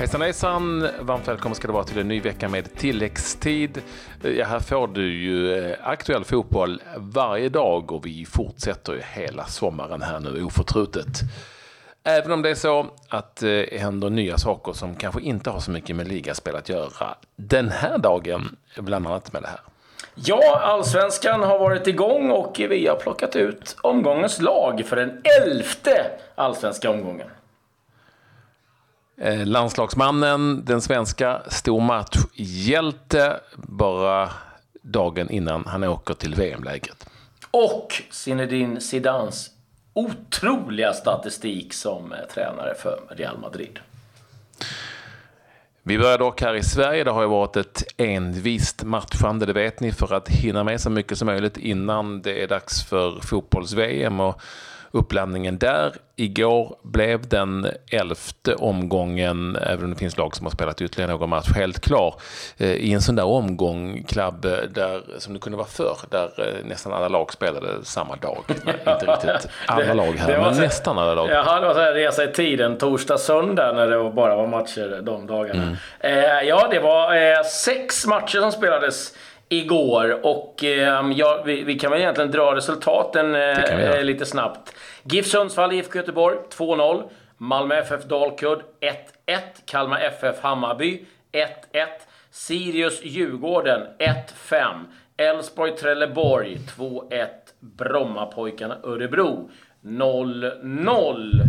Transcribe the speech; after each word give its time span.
Hejsan 0.00 0.20
hejsan! 0.20 0.88
Varmt 1.00 1.28
välkommen 1.28 1.54
ska 1.54 1.66
du 1.66 1.72
vara 1.72 1.84
till 1.84 1.98
en 1.98 2.08
ny 2.08 2.20
vecka 2.20 2.48
med 2.48 2.74
tilläggstid. 2.74 3.82
Ja, 4.22 4.44
här 4.44 4.60
får 4.60 4.88
du 4.88 5.14
ju 5.14 5.58
eh, 5.58 5.76
aktuell 5.82 6.24
fotboll 6.24 6.82
varje 6.96 7.48
dag 7.48 7.92
och 7.92 8.06
vi 8.06 8.24
fortsätter 8.24 8.92
ju 8.92 9.00
hela 9.12 9.44
sommaren 9.44 10.02
här 10.02 10.20
nu 10.20 10.44
oförtrutet. 10.44 11.20
Även 12.04 12.32
om 12.32 12.42
det 12.42 12.50
är 12.50 12.54
så 12.54 12.86
att 13.08 13.42
eh, 13.42 13.48
det 13.48 13.80
händer 13.80 14.10
nya 14.10 14.38
saker 14.38 14.72
som 14.72 14.94
kanske 14.94 15.20
inte 15.20 15.50
har 15.50 15.60
så 15.60 15.70
mycket 15.70 15.96
med 15.96 16.08
ligaspel 16.08 16.56
att 16.56 16.68
göra. 16.68 17.14
Den 17.36 17.68
här 17.68 17.98
dagen, 17.98 18.56
bland 18.76 19.06
annat 19.06 19.32
med 19.32 19.42
det 19.42 19.48
här. 19.48 19.60
Ja, 20.14 20.60
allsvenskan 20.60 21.42
har 21.42 21.58
varit 21.58 21.86
igång 21.86 22.30
och 22.30 22.56
vi 22.58 22.86
har 22.86 22.96
plockat 22.96 23.36
ut 23.36 23.76
omgångens 23.82 24.40
lag 24.40 24.82
för 24.86 24.96
den 24.96 25.22
elfte 25.42 26.10
allsvenska 26.34 26.90
omgången. 26.90 27.26
Eh, 29.22 29.46
landslagsmannen, 29.46 30.64
den 30.64 30.80
svenska 30.80 31.42
stormatchhjälte, 31.48 33.40
bara 33.56 34.30
dagen 34.82 35.30
innan 35.30 35.66
han 35.66 35.84
åker 35.84 36.14
till 36.14 36.34
VM-lägret. 36.34 37.08
Och 37.50 38.02
Zinedine 38.10 38.80
Zidans 38.80 39.50
otroliga 39.92 40.92
statistik 40.92 41.72
som 41.72 42.12
eh, 42.12 42.18
tränare 42.34 42.74
för 42.74 43.00
Real 43.10 43.38
Madrid. 43.38 43.78
Vi 45.82 45.98
börjar 45.98 46.18
dock 46.18 46.42
här 46.42 46.54
i 46.54 46.62
Sverige. 46.62 47.04
Det 47.04 47.10
har 47.10 47.22
ju 47.22 47.28
varit 47.28 47.56
ett 47.56 47.82
envist 47.96 48.84
matchande, 48.84 49.46
det 49.46 49.52
vet 49.52 49.80
ni, 49.80 49.92
för 49.92 50.14
att 50.14 50.28
hinna 50.28 50.64
med 50.64 50.80
så 50.80 50.90
mycket 50.90 51.18
som 51.18 51.26
möjligt 51.26 51.56
innan 51.56 52.22
det 52.22 52.42
är 52.42 52.48
dags 52.48 52.84
för 52.84 53.20
fotbolls-VM. 53.20 54.20
Och 54.20 54.42
uppladdningen 54.92 55.58
där. 55.58 55.92
Igår 56.16 56.76
blev 56.82 57.28
den 57.28 57.66
elfte 57.90 58.54
omgången, 58.54 59.56
även 59.56 59.84
om 59.84 59.90
det 59.90 59.96
finns 59.96 60.16
lag 60.16 60.36
som 60.36 60.46
har 60.46 60.50
spelat 60.50 60.82
ytterligare 60.82 61.12
någon 61.12 61.28
match, 61.28 61.48
helt 61.54 61.80
klar. 61.80 62.14
Eh, 62.58 62.70
I 62.70 62.92
en 62.92 63.02
sån 63.02 63.16
där 63.16 63.24
omgång, 63.24 64.04
Klabb, 64.08 64.42
där, 64.70 65.02
som 65.18 65.34
det 65.34 65.40
kunde 65.40 65.58
vara 65.58 65.68
förr, 65.68 65.96
där 66.10 66.30
eh, 66.38 66.66
nästan 66.68 66.92
alla 66.92 67.08
lag 67.08 67.32
spelade 67.32 67.84
samma 67.84 68.16
dag. 68.16 68.44
Inte 68.48 69.06
riktigt 69.06 69.50
alla 69.66 69.94
lag 69.94 70.12
här, 70.12 70.40
men 70.40 70.54
så, 70.54 70.60
nästan 70.60 70.98
alla 70.98 71.14
lag. 71.14 71.30
Jaha, 71.30 71.60
det 71.60 71.66
var 71.66 71.74
så 71.74 71.80
här 71.80 71.92
resa 71.92 72.24
i 72.24 72.32
tiden, 72.32 72.78
torsdag, 72.78 73.18
söndag, 73.18 73.72
när 73.72 73.86
det 73.86 74.10
bara 74.10 74.36
var 74.36 74.46
matcher 74.46 75.00
de 75.02 75.26
dagarna. 75.26 75.62
Mm. 75.62 75.76
Eh, 76.00 76.48
ja, 76.48 76.68
det 76.70 76.80
var 76.80 77.16
eh, 77.16 77.42
sex 77.42 78.06
matcher 78.06 78.40
som 78.40 78.52
spelades 78.52 79.12
igår. 79.50 80.26
Och 80.26 80.64
eh, 80.64 81.10
ja, 81.14 81.42
vi, 81.46 81.62
vi, 81.62 81.78
kan 81.78 81.90
väl 81.90 82.00
egentligen 82.00 82.30
dra 82.30 82.54
resultaten 82.54 83.34
eh, 83.34 84.02
lite 84.02 84.26
snabbt. 84.26 84.74
GIF 85.02 85.26
Sundsvall, 85.26 85.72
IFK 85.72 85.98
Göteborg 85.98 86.36
2-0. 86.56 87.10
Malmö 87.36 87.74
FF 87.74 88.04
Dalkurd 88.04 88.62
1-1. 89.26 89.38
Kalmar 89.64 90.00
FF 90.00 90.40
Hammarby 90.40 91.04
1-1. 91.32 91.46
Sirius 92.30 93.02
Djurgården 93.04 93.86
1-5. 94.48 94.84
Elfsborg 95.16 95.76
Trelleborg 95.76 96.58
2-1. 96.76 97.26
Brommapojkarna 97.60 98.76
Örebro 98.84 99.50
0-0. 99.82 101.42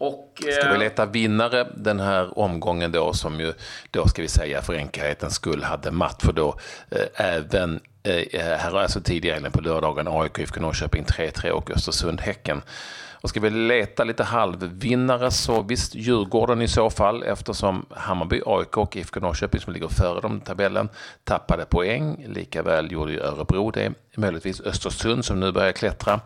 Och, 0.00 0.42
eh, 0.46 0.54
ska 0.54 0.72
vi 0.72 0.78
leta 0.78 1.06
vinnare 1.06 1.66
den 1.76 2.00
här 2.00 2.38
omgången 2.38 2.92
då 2.92 3.12
som 3.12 3.40
ju 3.40 3.52
då 3.90 4.08
ska 4.08 4.22
vi 4.22 4.28
säga 4.28 4.62
för 4.62 4.74
enkelhetens 4.74 5.34
skull 5.34 5.62
hade 5.62 5.90
match 5.90 6.22
för 6.22 6.32
då 6.32 6.58
eh, 6.90 7.26
även 7.26 7.80
eh, 8.02 8.40
här 8.40 8.70
har 8.70 8.80
alltså 8.80 9.00
tidigare 9.00 9.50
på 9.50 9.60
lördagen 9.60 10.08
AIK 10.08 10.38
IFK 10.38 10.60
Norrköping 10.60 11.04
3-3 11.04 11.50
och 11.50 11.70
Östersund 11.70 12.20
Häcken. 12.20 12.62
Och 13.20 13.28
ska 13.28 13.40
vi 13.40 13.50
leta 13.50 14.04
lite 14.04 14.24
halvvinnare 14.24 15.30
så 15.30 15.62
visst 15.62 15.94
Djurgården 15.94 16.62
i 16.62 16.68
så 16.68 16.90
fall 16.90 17.22
eftersom 17.22 17.86
Hammarby, 17.90 18.42
AIK 18.46 18.76
och 18.76 18.96
IFK 18.96 19.20
Norrköping 19.20 19.60
som 19.60 19.72
ligger 19.72 19.88
före 19.88 20.20
dem 20.20 20.36
i 20.36 20.46
tabellen 20.46 20.88
tappade 21.24 21.64
poäng. 21.64 22.24
Likaväl 22.28 22.92
gjorde 22.92 23.12
ju 23.12 23.20
Örebro 23.20 23.70
det. 23.70 23.92
Möjligtvis 24.16 24.60
Östersund 24.60 25.24
som 25.24 25.40
nu 25.40 25.52
börjar 25.52 25.72
klättra 25.72 26.20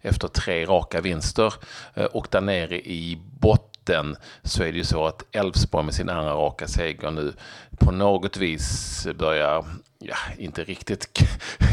efter 0.00 0.28
tre 0.28 0.64
raka 0.64 1.00
vinster. 1.00 1.54
Eh, 1.94 2.04
och 2.04 2.26
där 2.30 2.40
nere 2.40 2.80
i 2.80 3.18
botten 3.40 4.16
så 4.42 4.62
är 4.62 4.72
det 4.72 4.78
ju 4.78 4.84
så 4.84 5.06
att 5.06 5.24
Elfsborg 5.32 5.84
med 5.84 5.94
sin 5.94 6.08
andra 6.08 6.32
raka 6.32 6.68
seger 6.68 7.10
nu 7.10 7.32
på 7.78 7.90
något 7.90 8.36
vis 8.36 9.06
börjar 9.18 9.64
ja, 9.98 10.16
inte 10.38 10.64
riktigt, 10.64 11.08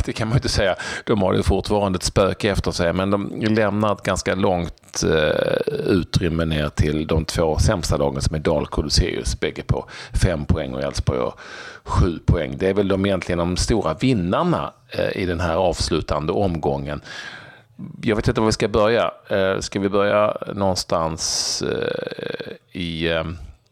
det 0.05 0.13
kan 0.13 0.27
man 0.27 0.35
ju 0.35 0.37
inte 0.37 0.49
säga. 0.49 0.75
De 1.05 1.21
har 1.21 1.33
ju 1.33 1.43
fortfarande 1.43 1.97
ett 1.97 2.03
spöke 2.03 2.51
efter 2.51 2.71
sig, 2.71 2.93
men 2.93 3.09
de 3.11 3.41
lämnar 3.41 3.93
ett 3.93 4.03
ganska 4.03 4.35
långt 4.35 5.03
eh, 5.03 5.73
utrymme 5.85 6.45
ner 6.45 6.69
till 6.69 7.07
de 7.07 7.25
två 7.25 7.57
sämsta 7.57 7.97
lagen 7.97 8.21
som 8.21 8.35
är 8.35 8.39
Dalkurd 8.39 8.85
och 8.85 8.91
Sirius, 8.91 9.39
bägge 9.39 9.63
på 9.63 9.85
fem 10.23 10.45
poäng 10.45 10.73
och 10.73 10.81
Elfsborg 10.81 11.19
och 11.19 11.39
sju 11.83 12.19
poäng. 12.25 12.55
Det 12.57 12.69
är 12.69 12.73
väl 12.73 12.87
de 12.87 13.05
egentligen 13.05 13.39
de 13.39 13.57
stora 13.57 13.93
vinnarna 13.93 14.73
eh, 14.89 15.21
i 15.21 15.25
den 15.25 15.39
här 15.39 15.55
avslutande 15.55 16.33
omgången. 16.33 17.01
Jag 18.01 18.15
vet 18.15 18.27
inte 18.27 18.41
var 18.41 18.45
vi 18.45 18.51
ska 18.51 18.67
börja. 18.67 19.11
Eh, 19.29 19.59
ska 19.59 19.79
vi 19.79 19.89
börja 19.89 20.37
någonstans 20.53 21.61
eh, 21.61 22.81
i 22.81 23.11
eh, 23.11 23.23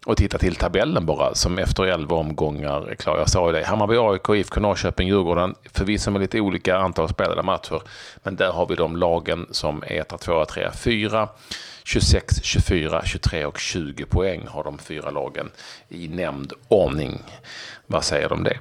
och 0.06 0.18
titta 0.18 0.38
till 0.38 0.56
tabellen 0.56 1.06
bara, 1.06 1.36
som 1.36 1.60
efter 1.60 1.84
11 1.84 2.16
omgångar 2.16 2.90
är 2.90 2.96
klar. 2.96 3.18
Jag 3.18 3.30
sa 3.30 3.48
ju 3.48 3.60
det, 3.60 3.66
Hammarby, 3.66 3.98
AIK, 3.98 4.30
IFK 4.30 4.60
Norrköping, 4.60 5.08
Djurgården, 5.08 5.56
förvisso 5.74 6.12
med 6.12 6.22
lite 6.22 6.40
olika 6.40 6.78
antal 6.78 7.10
spelade 7.10 7.44
matcher, 7.44 7.82
men 8.24 8.36
där 8.36 8.52
har 8.52 8.66
vi 8.66 8.76
de 8.76 8.96
lagen 8.96 9.48
som 9.52 9.84
är 9.88 10.02
1, 10.02 10.14
2, 10.20 10.46
3, 10.46 10.72
4. 10.72 11.30
26, 11.84 12.44
24, 12.44 13.02
23 13.06 13.46
och 13.46 13.60
20 13.60 14.06
poäng 14.06 14.48
har 14.48 14.64
de 14.64 14.78
fyra 14.78 15.10
lagen 15.10 15.52
i 15.90 16.08
nämnd 16.08 16.54
ordning. 16.68 17.24
Vad 17.88 18.04
säger 18.04 18.30
du 18.30 18.36
om 18.36 18.44
det? 18.44 18.60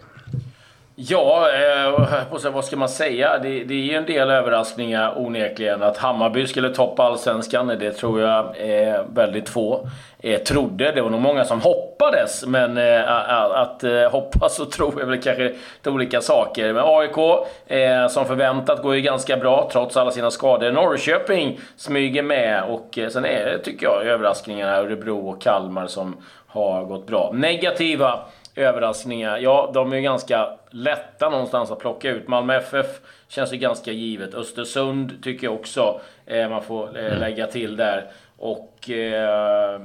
Ja, 1.01 1.49
eh, 1.51 2.51
vad 2.53 2.65
ska 2.65 2.77
man 2.77 2.89
säga? 2.89 3.39
Det, 3.39 3.65
det 3.65 3.75
är 3.75 3.79
ju 3.79 3.95
en 3.95 4.07
del 4.07 4.31
överraskningar 4.31 5.13
onekligen. 5.17 5.83
Att 5.83 5.97
Hammarby 5.97 6.47
skulle 6.47 6.75
toppa 6.75 7.03
allsvenskan, 7.03 7.67
det 7.67 7.91
tror 7.91 8.21
jag 8.21 8.47
eh, 8.57 9.01
väldigt 9.15 9.49
få 9.49 9.89
eh, 10.19 10.41
trodde. 10.41 10.93
Det 10.93 11.03
var 11.03 11.11
nog 11.11 11.21
många 11.21 11.45
som 11.45 11.61
hoppades, 11.61 12.47
men 12.47 12.79
eh, 12.79 13.11
att 13.53 13.85
eh, 13.85 14.11
hoppas 14.11 14.61
och 14.61 14.71
tro 14.71 14.99
är 14.99 15.05
väl 15.05 15.23
kanske 15.23 15.55
till 15.83 15.93
olika 15.93 16.21
saker. 16.21 16.73
Men 16.73 16.85
AIK, 16.87 17.19
eh, 17.67 18.09
som 18.09 18.27
förväntat, 18.27 18.83
går 18.83 18.95
ju 18.95 19.01
ganska 19.01 19.37
bra 19.37 19.69
trots 19.73 19.97
alla 19.97 20.11
sina 20.11 20.31
skador. 20.31 20.73
Norrköping 20.73 21.61
smyger 21.77 22.23
med 22.23 22.63
och 22.65 22.99
eh, 22.99 23.09
sen 23.09 23.25
är 23.25 23.45
det, 23.45 23.59
tycker 23.59 23.87
jag, 23.87 24.07
överraskningarna 24.07 24.77
Örebro 24.77 25.29
och 25.29 25.43
Kalmar 25.43 25.87
som 25.87 26.17
har 26.47 26.85
gått 26.85 27.07
bra. 27.07 27.31
Negativa 27.35 28.21
överraskningar, 28.59 29.39
ja, 29.39 29.71
de 29.75 29.93
är 29.93 29.97
ju 29.97 30.03
ganska 30.03 30.49
lätta 30.71 31.31
någonstans 31.31 31.71
att 31.71 31.79
plocka 31.79 32.11
ut. 32.11 32.29
Malmö 32.29 32.57
FF 32.57 32.87
känns 33.29 33.53
ju 33.53 33.57
ganska 33.57 33.93
givet. 33.93 34.35
Östersund 34.35 35.23
tycker 35.23 35.47
jag 35.47 35.55
också 35.55 36.01
eh, 36.27 36.49
man 36.49 36.63
får 36.63 36.99
eh, 36.99 37.07
mm. 37.07 37.19
lägga 37.19 37.47
till 37.47 37.77
där. 37.77 38.11
Och 38.39 38.91
eh, 38.91 39.81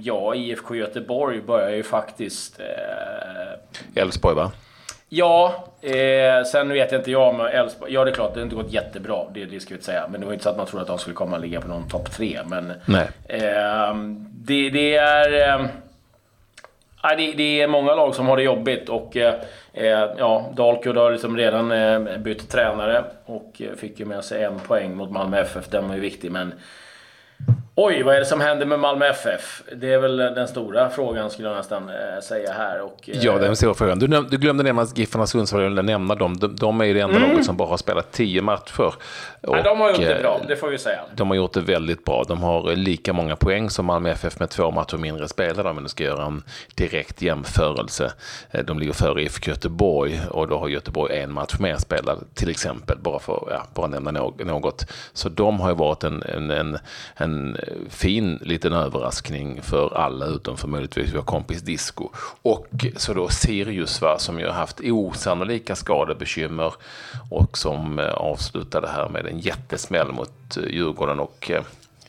ja, 0.00 0.34
IFK 0.34 0.74
Göteborg 0.74 1.40
börjar 1.40 1.70
ju 1.70 1.82
faktiskt... 1.82 2.60
Eh, 2.60 4.02
Elfsborg 4.02 4.36
va? 4.36 4.52
Ja, 5.08 5.64
eh, 5.82 6.44
sen 6.44 6.68
vet 6.68 6.92
jag 6.92 7.00
inte 7.00 7.10
jag 7.10 7.34
med 7.34 7.46
Elfsborg. 7.54 7.92
Ja, 7.92 8.04
det 8.04 8.10
är 8.10 8.14
klart, 8.14 8.34
det 8.34 8.40
har 8.40 8.44
inte 8.44 8.56
gått 8.56 8.72
jättebra. 8.72 9.24
Det, 9.34 9.44
det 9.44 9.60
ska 9.60 9.68
vi 9.68 9.74
inte 9.74 9.84
säga. 9.84 10.08
Men 10.10 10.20
det 10.20 10.26
var 10.26 10.32
inte 10.32 10.44
så 10.44 10.50
att 10.50 10.56
man 10.56 10.66
trodde 10.66 10.82
att 10.82 10.88
de 10.88 10.98
skulle 10.98 11.14
komma 11.14 11.36
och 11.36 11.42
ligga 11.42 11.60
på 11.60 11.68
någon 11.68 11.88
topp 11.88 12.10
tre. 12.10 12.40
Men 12.46 12.72
Nej. 12.86 13.08
Eh, 13.28 13.94
det, 14.30 14.70
det, 14.70 14.96
är... 14.96 15.68
Nej, 17.04 17.16
det, 17.16 17.32
det, 17.32 17.60
är 17.60 17.68
många 17.68 17.94
lag 17.94 18.14
som 18.14 18.26
har 18.26 18.36
det 18.36 18.42
jobbigt 18.42 18.88
och 18.88 19.16
eh, 19.16 19.34
eh 19.72 20.08
ja, 20.18 20.50
Dalkurd 20.56 20.96
har 20.96 21.12
liksom 21.12 21.36
redan 21.36 21.72
eh, 21.72 22.18
bytt 22.18 22.50
tränare 22.50 23.04
och 23.24 23.62
eh, 23.62 23.76
fick 23.76 24.00
ju 24.00 24.06
med 24.06 24.24
sig 24.24 24.42
en 24.42 24.58
poäng 24.60 24.96
mot 24.96 25.10
Malmö 25.10 25.40
FF. 25.40 25.68
Den 25.68 25.88
var 25.88 25.94
ju 25.94 26.00
viktig, 26.00 26.30
men 26.30 26.54
Oj, 27.76 28.02
vad 28.02 28.14
är 28.14 28.18
det 28.20 28.26
som 28.26 28.40
händer 28.40 28.66
med 28.66 28.78
Malmö 28.78 29.06
FF? 29.06 29.62
Det 29.76 29.92
är 29.92 29.98
väl 29.98 30.16
den 30.16 30.48
stora 30.48 30.90
frågan 30.90 31.30
skulle 31.30 31.48
jag 31.48 31.56
nästan 31.56 31.88
äh, 31.88 32.20
säga 32.22 32.52
här. 32.52 32.80
Och, 32.80 33.08
äh, 33.08 33.18
ja, 33.18 33.38
den 33.38 33.56
stora 33.56 33.74
frågan. 33.74 33.98
Du, 33.98 34.06
du 34.06 34.36
glömde 34.36 34.62
nämna 34.64 34.86
Giffarna 34.94 35.26
Sundsvall, 35.26 35.62
eller 35.62 35.82
nämna 35.82 36.14
dem. 36.14 36.36
De, 36.36 36.56
de, 36.56 36.80
är 36.80 36.84
ju 36.84 36.94
det 36.94 37.00
enda 37.00 37.16
mm. 37.16 37.30
laget 37.30 37.44
som 37.44 37.56
bara 37.56 37.68
har 37.68 37.76
spelat 37.76 38.12
tio 38.12 38.42
matcher. 38.42 38.94
Och, 39.42 39.52
Nej, 39.52 39.62
de 39.62 39.80
har 39.80 39.88
gjort 39.88 39.98
det 39.98 40.18
bra, 40.22 40.40
det 40.48 40.56
får 40.56 40.68
vi 40.68 40.78
säga. 40.78 41.00
De 41.14 41.28
har 41.28 41.36
gjort 41.36 41.52
det 41.52 41.60
väldigt 41.60 42.04
bra. 42.04 42.24
De 42.28 42.42
har 42.42 42.76
lika 42.76 43.12
många 43.12 43.36
poäng 43.36 43.70
som 43.70 43.86
Malmö 43.86 44.10
FF 44.10 44.40
med 44.40 44.50
två 44.50 44.70
matcher 44.70 44.96
mindre 44.96 45.28
spelare, 45.28 45.72
men 45.72 45.82
du 45.82 45.88
ska 45.88 46.04
göra 46.04 46.24
en 46.24 46.42
direkt 46.74 47.22
jämförelse. 47.22 48.12
Eh, 48.50 48.64
de 48.64 48.78
ligger 48.78 48.92
före 48.92 49.22
IFK 49.22 49.50
Göteborg 49.50 50.20
och 50.30 50.48
då 50.48 50.58
har 50.58 50.68
Göteborg 50.68 51.20
en 51.20 51.32
match 51.32 51.54
mer 51.58 51.76
spelad, 51.76 52.24
till 52.34 52.50
exempel, 52.50 52.98
bara 52.98 53.18
för 53.18 53.48
ja, 53.50 53.66
bara 53.74 53.86
nämna 53.86 54.10
något. 54.44 54.86
Så 55.12 55.28
de 55.28 55.60
har 55.60 55.68
ju 55.68 55.76
varit 55.76 56.04
en, 56.04 56.22
en, 56.22 56.50
en, 56.50 56.78
en 57.16 57.56
fin 57.88 58.38
liten 58.42 58.72
överraskning 58.72 59.62
för 59.62 59.96
alla 59.96 60.26
utom 60.26 60.56
för 60.56 60.68
möjligtvis 60.68 61.14
vår 61.14 61.22
kompis 61.22 61.62
Disco. 61.62 62.08
Och 62.42 62.68
så 62.96 63.14
då 63.14 63.28
Sirius 63.28 64.00
va, 64.00 64.18
som 64.18 64.40
ju 64.40 64.46
har 64.46 64.52
haft 64.52 64.80
osannolika 64.80 65.76
skadebekymmer 65.76 66.74
och 67.30 67.58
som 67.58 67.98
eh, 67.98 68.14
avslutade 68.14 68.88
här 68.88 69.08
med 69.08 69.26
en 69.26 69.38
jättesmäll 69.38 70.12
mot 70.12 70.56
eh, 70.56 70.64
Djurgården 70.64 71.20
och 71.20 71.50
eh, 71.50 71.62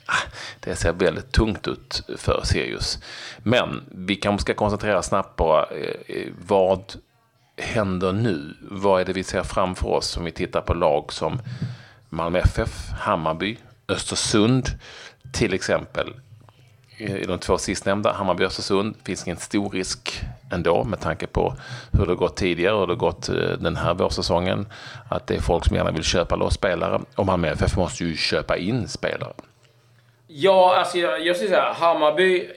ah, 0.06 0.30
det 0.60 0.76
ser 0.76 0.94
väldigt 0.94 1.32
tungt 1.32 1.68
ut 1.68 2.04
för 2.18 2.42
Sirius. 2.44 3.00
Men 3.38 3.84
vi 3.92 4.16
kanske 4.16 4.42
ska 4.42 4.54
koncentrera 4.54 5.02
snabbt 5.02 5.36
på 5.36 5.66
vad 6.48 6.94
händer 7.58 8.14
nu? 8.14 8.54
Vad 8.62 9.02
är 9.02 9.06
det 9.06 9.14
vi 9.14 9.24
ser 9.24 9.44
framför 9.44 9.88
oss 9.88 10.18
om 10.18 10.26
vi 10.26 10.32
tittar 10.32 10.62
på 10.62 10.74
lag 10.74 11.14
som 11.14 11.40
Malmö 12.10 12.40
FF, 12.40 12.90
Hammarby, 13.00 13.58
Östersund 13.88 14.70
till 15.34 15.54
exempel. 15.54 16.14
I 16.98 17.26
de 17.26 17.40
två 17.40 17.58
sistnämnda, 17.58 18.14
Hammarby 18.14 18.44
och 18.44 18.48
Östersund, 18.48 18.96
finns 19.04 19.28
ingen 19.28 19.38
stor 19.38 19.70
risk 19.70 20.22
ändå 20.52 20.84
med 20.84 21.00
tanke 21.00 21.28
på 21.28 21.56
hur 21.92 22.06
det 22.06 22.16
gått 22.16 22.38
tidigare 22.38 22.74
och 22.74 22.80
hur 22.80 22.88
det 22.88 22.96
gått 22.96 23.30
eh, 23.30 23.36
den 23.36 23.76
här 23.76 23.94
vårsäsongen. 23.94 24.68
Att 25.10 25.28
det 25.28 25.36
är 25.36 25.42
folk 25.42 25.66
som 25.66 25.76
gärna 25.76 25.92
vill 25.92 26.04
köpa 26.04 26.36
loss 26.36 26.54
spelare 26.54 27.02
och 27.16 27.26
Malmö 27.26 27.48
FF 27.48 27.78
måste 27.78 28.04
ju 28.04 28.16
köpa 28.16 28.58
in 28.58 28.88
spelare. 28.88 29.34
Ja, 30.28 30.76
alltså 30.78 30.98
jag, 30.98 31.26
jag 31.26 31.36
skulle 31.36 31.50
säga 31.50 31.74
Hammarby 31.74 32.50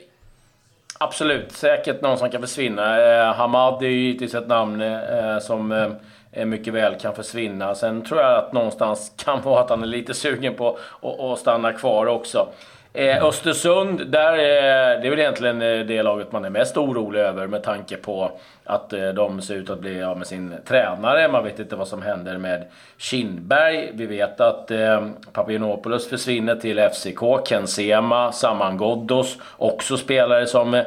Absolut, 1.01 1.53
säkert 1.53 2.03
någon 2.03 2.19
som 2.19 2.31
kan 2.31 2.41
försvinna. 2.41 3.01
Eh, 3.01 3.35
Hamad 3.35 3.83
är 3.83 3.89
ju 3.89 4.01
givetvis 4.01 4.35
ett 4.35 4.49
namn 4.49 4.81
eh, 4.81 5.39
som 5.41 5.73
eh, 5.73 5.91
Eh, 6.39 6.47
mycket 6.47 6.75
väl 6.75 6.95
kan 6.95 7.15
försvinna. 7.15 7.75
Sen 7.75 8.03
tror 8.03 8.21
jag 8.21 8.39
att 8.39 8.53
någonstans 8.53 9.13
kan 9.25 9.43
vara 9.43 9.61
att 9.61 9.71
han 9.71 9.83
är 9.83 9.87
lite 9.87 10.15
sugen 10.15 10.55
på 10.55 10.79
att 11.03 11.39
stanna 11.39 11.73
kvar 11.73 12.07
också. 12.07 12.49
Eh, 12.99 13.25
Östersund, 13.25 14.07
där 14.07 14.33
eh, 14.33 15.01
det 15.01 15.07
är 15.07 15.11
väl 15.11 15.19
egentligen 15.19 15.63
eh, 15.63 15.87
det 15.87 16.03
laget 16.03 16.33
man 16.33 16.45
är 16.45 16.51
mest 16.51 16.77
orolig 16.77 17.21
över 17.21 17.47
med 17.47 17.63
tanke 17.63 17.97
på 17.97 18.31
att 18.65 18.93
eh, 18.93 19.09
de 19.09 19.43
ser 19.43 19.55
ut 19.55 19.71
att 19.71 19.81
bli 19.81 20.03
av 20.03 20.19
med 20.19 20.27
sin 20.27 20.55
tränare. 20.65 21.29
Man 21.29 21.45
vet 21.45 21.59
inte 21.59 21.77
vad 21.77 21.89
som 21.89 22.03
händer 22.03 22.39
med 22.39 22.65
Kindberg. 22.97 23.91
Vi 23.95 24.07
vet 24.07 24.41
att 24.41 24.71
eh, 24.71 25.07
Papagenopoulos 25.33 26.09
försvinner 26.09 26.57
till 26.57 26.79
FCK. 26.79 27.49
Ken 27.49 27.67
Sema, 27.67 28.33
Saman 28.33 28.77
Ghoddos, 28.77 29.37
också 29.57 29.97
spelare 29.97 30.47
som 30.47 30.75
eh, 30.75 30.85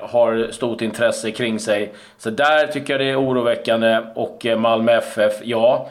har 0.00 0.52
stort 0.52 0.80
intresse 0.80 1.30
kring 1.30 1.60
sig. 1.60 1.92
Så 2.18 2.30
där 2.30 2.66
tycker 2.66 2.92
jag 2.92 3.00
det 3.00 3.10
är 3.10 3.20
oroväckande. 3.20 4.00
Och 4.14 4.46
eh, 4.46 4.58
Malmö 4.58 4.92
FF, 4.92 5.34
ja 5.42 5.88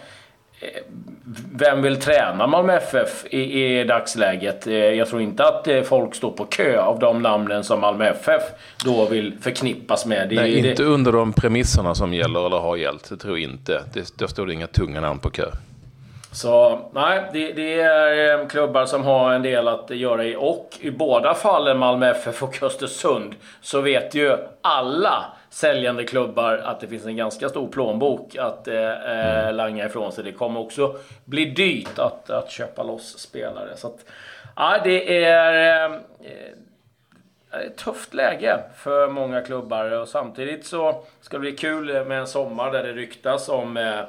vem 1.53 1.81
vill 1.81 1.99
träna 1.99 2.47
Malmö 2.47 2.73
FF 2.73 3.25
i, 3.29 3.63
i 3.63 3.83
dagsläget? 3.83 4.67
Eh, 4.67 4.73
jag 4.73 5.07
tror 5.07 5.21
inte 5.21 5.47
att 5.47 5.67
eh, 5.67 5.81
folk 5.81 6.15
står 6.15 6.31
på 6.31 6.45
kö 6.45 6.81
av 6.81 6.99
de 6.99 7.21
namnen 7.21 7.63
som 7.63 7.81
Malmö 7.81 8.05
FF 8.05 8.43
då 8.85 9.05
vill 9.05 9.33
förknippas 9.41 10.05
med. 10.05 10.29
Det, 10.29 10.35
Nej, 10.35 10.61
det... 10.61 10.69
inte 10.69 10.83
under 10.83 11.11
de 11.11 11.33
premisserna 11.33 11.95
som 11.95 12.13
gäller 12.13 12.45
eller 12.45 12.57
har 12.57 12.75
gällt. 12.75 13.09
Det 13.09 13.17
tror 13.17 13.39
jag 13.39 13.51
inte. 13.51 13.83
Det, 13.93 14.17
då 14.17 14.27
står 14.27 14.45
det 14.45 14.53
inga 14.53 14.67
tunga 14.67 15.01
namn 15.01 15.19
på 15.19 15.29
kö. 15.29 15.45
Så 16.31 16.79
nej, 16.93 17.23
det, 17.33 17.53
det, 17.53 17.79
är 17.79 18.39
eh, 18.39 18.47
klubbar 18.47 18.85
som 18.85 19.03
har 19.03 19.33
en 19.33 19.41
del 19.41 19.67
att 19.67 19.89
göra 19.89 20.25
i. 20.25 20.35
Och 20.39 20.69
i 20.79 20.91
båda 20.91 21.33
fallen, 21.33 21.77
Malmö 21.77 22.09
FF 22.11 22.43
och 22.43 22.63
Östersund, 22.63 23.35
så 23.61 23.81
vet 23.81 24.15
ju 24.15 24.37
alla 24.61 25.25
säljande 25.49 26.03
klubbar 26.03 26.57
att 26.57 26.79
det 26.79 26.87
finns 26.87 27.05
en 27.05 27.15
ganska 27.15 27.49
stor 27.49 27.67
plånbok 27.67 28.35
att 28.35 28.67
eh, 28.67 28.75
eh, 28.75 29.39
mm. 29.39 29.55
langa 29.55 29.85
ifrån 29.85 30.11
sig. 30.11 30.23
Det 30.23 30.31
kommer 30.31 30.59
också 30.59 30.95
bli 31.25 31.45
dyrt 31.45 31.99
att, 31.99 32.29
att 32.29 32.51
köpa 32.51 32.83
loss 32.83 33.19
spelare. 33.19 33.77
Så 33.77 33.87
att, 33.87 34.05
ja, 34.55 34.81
det 34.83 35.23
är 35.25 35.85
eh, 35.85 35.99
ett 37.65 37.77
tufft 37.77 38.13
läge 38.13 38.59
för 38.75 39.07
många 39.07 39.41
klubbar 39.41 39.91
och 39.91 40.07
samtidigt 40.07 40.65
så 40.65 41.03
ska 41.21 41.37
det 41.37 41.41
bli 41.41 41.51
kul 41.51 42.05
med 42.05 42.19
en 42.19 42.27
sommar 42.27 42.71
där 42.71 42.83
det 42.83 42.93
ryktas 42.93 43.49
om 43.49 43.77
eh, 43.77 44.01
Eh, 44.01 44.05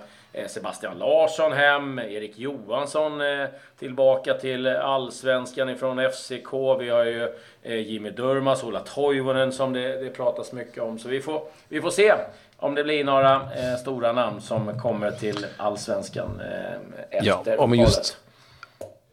Sebastian 0.48 0.98
Larsson 0.98 1.52
hem, 1.52 1.98
Erik 1.98 2.38
Johansson 2.38 3.20
eh, 3.20 3.46
tillbaka 3.78 4.34
till 4.34 4.66
allsvenskan 4.66 5.68
ifrån 5.68 6.10
FCK. 6.10 6.52
Vi 6.80 6.88
har 6.88 7.04
ju 7.04 7.28
eh, 7.62 7.78
Jimmy 7.78 8.10
Durmas, 8.10 8.64
Ola 8.64 8.80
Toivonen 8.80 9.52
som 9.52 9.72
det, 9.72 10.04
det 10.04 10.10
pratas 10.10 10.52
mycket 10.52 10.82
om. 10.82 10.98
Så 10.98 11.08
vi 11.08 11.20
får, 11.20 11.42
vi 11.68 11.80
får 11.80 11.90
se 11.90 12.14
om 12.56 12.74
det 12.74 12.84
blir 12.84 13.04
några 13.04 13.48
stora 13.80 14.12
namn 14.12 14.40
som 14.40 14.80
kommer 14.80 15.10
till 15.10 15.46
allsvenskan 15.56 16.42
efter 17.10 17.26
ja, 17.50 17.58
om 17.58 17.74
just 17.74 18.18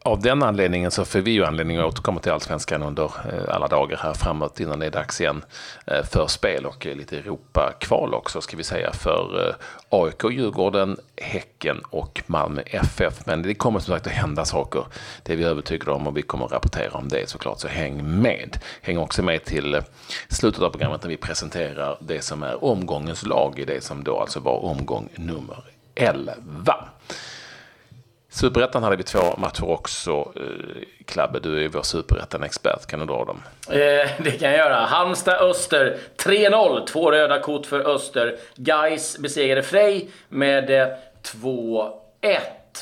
av 0.06 0.20
den 0.20 0.42
anledningen 0.42 0.90
så 0.90 1.04
får 1.04 1.18
vi 1.18 1.30
ju 1.30 1.44
anledning 1.44 1.76
att 1.76 1.84
återkomma 1.84 2.20
till 2.20 2.32
Allsvenskan 2.32 2.82
under 2.82 3.04
eh, 3.04 3.54
alla 3.54 3.68
dagar 3.68 3.96
här 3.96 4.14
framåt 4.14 4.60
innan 4.60 4.78
det 4.78 4.86
är 4.86 4.90
dags 4.90 5.20
igen 5.20 5.44
eh, 5.86 6.04
för 6.04 6.26
spel 6.26 6.66
och 6.66 6.86
eh, 6.86 6.96
lite 6.96 7.18
Europa-kval 7.18 8.14
också 8.14 8.40
ska 8.40 8.56
vi 8.56 8.64
säga 8.64 8.92
för 8.92 9.56
AIK, 9.88 10.24
Djurgården, 10.30 10.96
Häcken 11.16 11.80
och 11.90 12.22
Malmö 12.26 12.62
FF. 12.66 13.26
Men 13.26 13.42
det 13.42 13.54
kommer 13.54 13.80
som 13.80 13.94
sagt 13.94 14.06
att 14.06 14.12
hända 14.12 14.44
saker. 14.44 14.84
Det 15.22 15.32
är 15.32 15.36
vi 15.36 15.44
övertygade 15.44 15.90
om 15.90 16.06
och 16.06 16.16
vi 16.16 16.22
kommer 16.22 16.44
att 16.44 16.52
rapportera 16.52 16.98
om 16.98 17.08
det 17.08 17.28
såklart. 17.28 17.60
Så 17.60 17.68
häng 17.68 18.20
med. 18.20 18.58
Häng 18.82 18.98
också 18.98 19.22
med 19.22 19.44
till 19.44 19.82
slutet 20.28 20.62
av 20.62 20.70
programmet 20.70 21.02
när 21.02 21.08
vi 21.08 21.16
presenterar 21.16 21.98
det 22.00 22.24
som 22.24 22.42
är 22.42 22.64
omgångens 22.64 23.26
lag 23.26 23.58
i 23.58 23.64
det 23.64 23.84
som 23.84 24.04
då 24.04 24.20
alltså 24.20 24.40
var 24.40 24.64
omgång 24.64 25.08
nummer 25.14 25.64
11. 25.94 26.88
Superettan 28.40 28.82
hade 28.82 28.96
vi 28.96 29.02
två 29.02 29.36
matcher 29.36 29.70
också. 29.70 30.32
Eh, 30.36 30.82
Klabbe, 31.04 31.40
du 31.40 31.64
är 31.64 31.68
vår 31.68 31.82
superettan-expert. 31.82 32.86
Kan 32.86 33.00
du 33.00 33.06
dra 33.06 33.24
dem? 33.24 33.42
Eh, 33.68 34.10
det 34.24 34.30
kan 34.40 34.50
jag 34.50 34.58
göra. 34.58 34.76
Halmstad-Öster 34.76 35.96
3-0. 36.16 36.86
Två 36.86 37.10
röda 37.10 37.40
kort 37.40 37.66
för 37.66 37.94
Öster. 37.94 38.36
Geis 38.54 39.18
besegrade 39.18 39.62
Frej 39.62 40.10
med 40.28 40.70
eh, 40.70 40.88
2-1. 41.22 41.80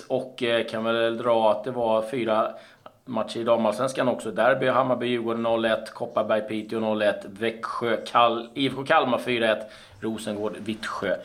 Och 0.09 0.43
eh, 0.43 0.67
kan 0.67 0.85
väl 0.85 1.19
dra 1.19 1.51
att 1.51 1.65
det 1.65 1.71
var 1.71 2.03
fyra 2.11 2.51
matcher 3.05 3.41
i 3.41 3.45
damallsvenskan 3.45 4.09
också. 4.09 4.31
Derby, 4.31 4.67
Hammarby, 4.67 5.07
Djurgården 5.07 5.47
0-1, 5.47 5.93
Kopparberg, 5.93 6.41
Piteå 6.41 6.81
0-1, 6.81 7.15
Växjö, 7.25 7.97
Kal 8.07 8.49
IFK 8.55 8.85
Kalmar 8.85 9.19
4-1, 9.19 9.63
Rosengård, 10.01 10.57
Vittsjö 10.59 11.17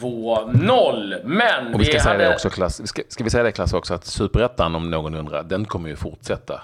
2-0. 0.00 1.20
Men 1.24 1.74
och 1.74 1.80
vi 1.80 1.84
ska 1.84 1.94
vi 1.94 2.00
säga 2.00 2.12
hade... 2.12 2.24
det 2.24 2.34
också, 2.34 2.50
Klass, 2.50 2.88
ska, 2.88 3.02
ska 3.08 3.24
vi 3.24 3.30
säga 3.30 3.42
det 3.42 3.52
Klass 3.52 3.72
också, 3.72 3.94
att 3.94 4.04
Superettan 4.04 4.74
om 4.74 4.90
någon 4.90 5.14
undrar, 5.14 5.42
den 5.42 5.64
kommer 5.64 5.88
ju 5.88 5.96
fortsätta 5.96 6.60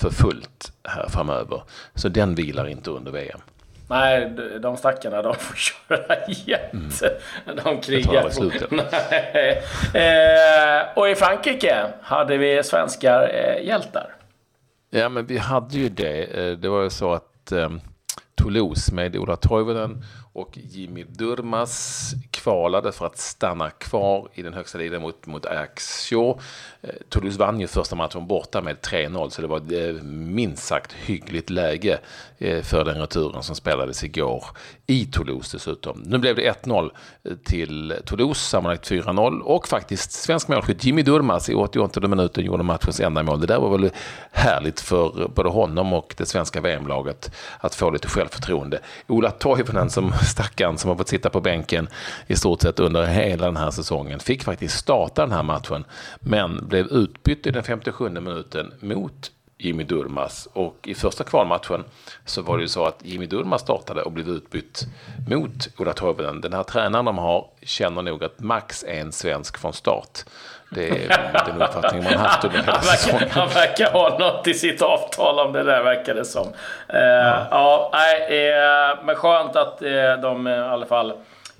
för 0.00 0.10
fullt 0.10 0.72
här 0.88 1.08
framöver. 1.08 1.62
Så 1.94 2.08
den 2.08 2.34
vilar 2.34 2.68
inte 2.68 2.90
under 2.90 3.12
VM. 3.12 3.40
Nej, 3.88 4.30
de 4.60 4.76
stackarna 4.76 5.22
de 5.22 5.34
får 5.34 5.56
köra 5.88 6.16
jätte... 6.28 7.16
Mm. 7.46 7.64
De 7.64 7.80
krigar. 7.80 8.30
Slut, 8.30 8.62
eh, 9.94 10.98
och 10.98 11.08
i 11.08 11.14
Frankrike 11.14 11.86
hade 12.02 12.36
vi 12.36 12.62
svenskar 12.62 13.30
eh, 13.34 13.66
hjältar. 13.66 14.14
Ja, 14.90 15.08
men 15.08 15.26
vi 15.26 15.38
hade 15.38 15.78
ju 15.78 15.88
det. 15.88 16.24
Eh, 16.24 16.52
det 16.58 16.68
var 16.68 16.82
ju 16.82 16.90
så 16.90 17.12
att 17.12 17.52
eh, 17.52 17.70
Toulouse 18.34 18.94
med 18.94 19.16
Ola 19.16 19.36
Toivonen 19.36 20.04
och 20.34 20.58
Jimmy 20.58 21.04
Durmas 21.04 22.14
kvalade 22.30 22.92
för 22.92 23.06
att 23.06 23.18
stanna 23.18 23.70
kvar 23.70 24.28
i 24.34 24.42
den 24.42 24.54
högsta 24.54 24.78
ligan 24.78 25.02
mot, 25.02 25.26
mot 25.26 25.46
Ajaccio. 25.46 26.40
Eh, 26.82 26.90
Toulouse 27.08 27.38
vann 27.38 27.60
ju 27.60 27.66
första 27.66 27.96
matchen 27.96 28.26
borta 28.26 28.62
med 28.62 28.76
3-0 28.76 29.28
så 29.28 29.42
det 29.42 29.48
var 29.48 29.56
ett 29.56 29.96
eh, 29.96 30.02
minst 30.04 30.64
sagt 30.64 30.92
hyggligt 30.92 31.50
läge 31.50 31.98
eh, 32.38 32.62
för 32.62 32.84
den 32.84 33.00
returen 33.00 33.42
som 33.42 33.56
spelades 33.56 34.04
igår 34.04 34.44
i 34.86 35.04
Toulouse 35.04 35.56
dessutom. 35.56 36.02
Nu 36.06 36.18
blev 36.18 36.36
det 36.36 36.52
1-0 36.64 36.90
till 37.44 37.94
Toulouse, 38.04 38.40
sammanlagt 38.40 38.90
4-0 38.90 39.40
och 39.40 39.68
faktiskt 39.68 40.12
svensk 40.12 40.48
målskytt 40.48 40.84
Jimmy 40.84 41.02
Durmas 41.02 41.48
i 41.48 41.54
88 41.54 42.08
minuten 42.08 42.44
gjorde 42.44 42.62
matchens 42.62 43.00
enda 43.00 43.22
mål. 43.22 43.40
Det 43.40 43.46
där 43.46 43.58
var 43.58 43.78
väl 43.78 43.90
härligt 44.32 44.80
för 44.80 45.28
både 45.34 45.48
honom 45.48 45.92
och 45.92 46.14
det 46.16 46.26
svenska 46.26 46.60
VM-laget 46.60 47.30
att 47.60 47.74
få 47.74 47.90
lite 47.90 48.08
självförtroende. 48.08 48.80
Ola 49.06 49.30
Toivonen 49.30 49.90
som 49.90 50.12
stackaren 50.24 50.78
som 50.78 50.90
har 50.90 50.96
fått 50.96 51.08
sitta 51.08 51.30
på 51.30 51.40
bänken 51.40 51.88
i 52.26 52.36
stort 52.36 52.62
sett 52.62 52.80
under 52.80 53.06
hela 53.06 53.46
den 53.46 53.56
här 53.56 53.70
säsongen. 53.70 54.20
Fick 54.20 54.42
faktiskt 54.42 54.78
starta 54.78 55.22
den 55.22 55.32
här 55.32 55.42
matchen 55.42 55.84
men 56.20 56.68
blev 56.68 56.86
utbytt 56.86 57.46
i 57.46 57.50
den 57.50 57.62
57 57.62 58.08
minuten 58.08 58.72
mot 58.80 59.30
Jimmy 59.58 59.84
Durmas. 59.84 60.48
Och 60.52 60.76
i 60.82 60.94
första 60.94 61.24
kvalmatchen 61.24 61.84
så 62.24 62.42
var 62.42 62.56
det 62.56 62.62
ju 62.62 62.68
så 62.68 62.84
att 62.84 62.98
Jimmy 63.02 63.26
Durmas 63.26 63.60
startade 63.60 64.02
och 64.02 64.12
blev 64.12 64.28
utbytt 64.28 64.86
mot 65.28 65.68
Ola 65.78 65.92
Toivonen. 65.92 66.40
Den 66.40 66.52
här 66.52 66.62
tränaren 66.62 67.04
de 67.04 67.18
har 67.18 67.46
känner 67.62 68.02
nog 68.02 68.24
att 68.24 68.40
max 68.40 68.84
en 68.88 69.12
svensk 69.12 69.58
från 69.58 69.72
start. 69.72 70.18
Det 70.70 70.88
är 70.88 71.08
den 71.46 71.62
uppfattningen 71.62 72.04
man 72.04 72.14
haft 72.14 72.44
under 72.44 72.58
hela 72.58 72.80
säsongen. 72.80 73.28
Han 73.30 73.48
verkar 73.48 73.92
ha 73.92 74.18
något 74.18 74.46
i 74.46 74.54
sitt 74.54 74.82
avtal 74.82 75.38
om 75.38 75.52
det 75.52 75.62
där, 75.62 75.82
verkar 75.82 76.14
det 76.14 76.24
som. 76.24 76.46
Eh, 76.88 77.00
ja, 77.00 77.46
ja 77.50 77.90
nej, 77.92 78.48
eh, 78.48 79.04
men 79.04 79.14
skönt 79.14 79.56
att 79.56 79.82
eh, 79.82 80.16
de 80.22 80.48
i 80.48 80.54
alla 80.54 80.86
fall 80.86 81.12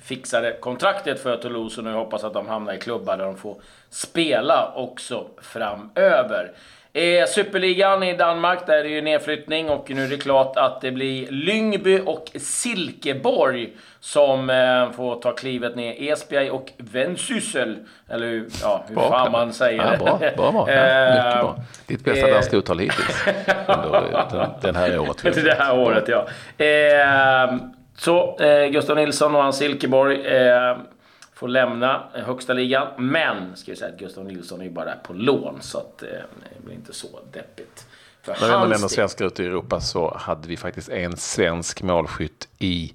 fixade 0.02 0.52
kontraktet 0.52 1.22
för 1.22 1.36
Toulouse 1.36 1.80
och 1.80 1.84
nu 1.84 1.92
hoppas 1.92 2.24
att 2.24 2.32
de 2.32 2.48
hamnar 2.48 2.72
i 2.72 2.78
klubbar 2.78 3.16
där 3.16 3.24
de 3.24 3.36
får 3.36 3.56
spela 3.90 4.72
också 4.74 5.26
framöver. 5.42 6.52
Eh, 6.96 7.26
Superligan 7.26 8.02
i 8.02 8.16
Danmark, 8.16 8.66
där 8.66 8.74
är 8.74 8.82
det 8.82 8.88
ju 8.88 9.00
nedflyttning 9.00 9.70
och 9.70 9.90
nu 9.90 10.04
är 10.04 10.08
det 10.08 10.16
klart 10.16 10.56
att 10.56 10.80
det 10.80 10.92
blir 10.92 11.30
Lyngby 11.30 12.00
och 12.06 12.30
Silkeborg 12.34 13.72
som 14.00 14.50
eh, 14.50 14.90
får 14.90 15.20
ta 15.20 15.32
klivet 15.32 15.76
ner. 15.76 16.12
Esbjerg 16.12 16.50
och 16.50 16.72
Vendsyssel. 16.78 17.76
Eller 18.08 18.26
hur, 18.26 18.48
ja, 18.62 18.84
hur 18.88 18.94
fan 18.94 19.32
man 19.32 19.52
säger 19.52 19.82
ja, 19.82 20.04
bra, 20.04 20.18
bra, 20.36 20.52
bra. 20.52 20.72
Ja, 20.72 21.14
mycket 21.14 21.40
bra. 21.40 21.56
Ditt 21.86 22.04
bästa 22.04 22.28
eh, 22.28 22.34
danska 22.34 22.56
uttal 22.56 22.78
hittills 22.78 23.26
under 23.68 24.26
den, 24.30 24.50
den 24.60 24.76
här 24.76 24.98
året. 24.98 25.22
det 25.22 25.56
här 25.58 25.78
året, 25.78 26.08
ja. 26.08 26.26
Eh, 26.64 27.54
så 27.96 28.38
eh, 28.38 28.66
Gustav 28.66 28.96
Nilsson 28.96 29.34
och 29.34 29.42
hans 29.42 29.56
Silkeborg 29.56 30.26
eh, 30.26 30.76
får 31.44 31.48
lämna 31.48 32.02
högsta 32.12 32.52
ligan. 32.52 32.88
Men, 32.98 33.56
ska 33.56 33.72
vi 33.72 33.76
säga 33.76 33.92
att 33.92 33.98
Gustav 33.98 34.24
Nilsson 34.24 34.60
är 34.60 34.64
ju 34.64 34.70
bara 34.70 34.96
på 34.96 35.12
lån, 35.12 35.58
så 35.60 35.78
att, 35.78 36.02
eh, 36.02 36.08
det 36.08 36.64
blir 36.64 36.74
inte 36.74 36.92
så 36.92 37.06
deppigt. 37.32 37.86
För 38.22 38.36
När 38.40 38.48
vi 38.48 38.54
ändå 38.54 38.66
lämnar 38.66 38.88
svenskar 38.88 39.24
ute 39.24 39.42
i 39.42 39.46
Europa 39.46 39.80
så 39.80 40.16
hade 40.16 40.48
vi 40.48 40.56
faktiskt 40.56 40.88
en 40.88 41.16
svensk 41.16 41.82
målskytt 41.82 42.48
i 42.58 42.92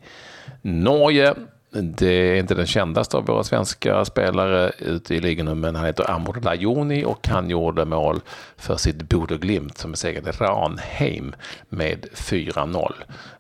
Norge. 0.62 1.34
Det 1.72 2.08
är 2.08 2.36
inte 2.36 2.56
den 2.56 2.66
kändaste 2.66 3.18
av 3.18 3.26
våra 3.26 3.44
svenska 3.44 4.06
spelare 4.06 4.72
ute 4.80 5.16
i 5.16 5.20
ligan 5.20 5.60
men 5.60 5.76
han 5.76 5.86
heter 5.86 6.12
Amor 6.12 6.40
Lajoni 6.44 7.06
och 7.06 7.28
han 7.28 7.50
gjorde 7.50 7.86
mål 7.86 8.20
för 8.58 8.78
sitt 8.78 9.10
Bodø 9.10 9.38
Glimt 9.38 9.78
som 9.78 9.92
besegrade 9.92 10.32
Ranheim 10.32 11.36
med 11.70 12.06
4-0. 12.14 12.94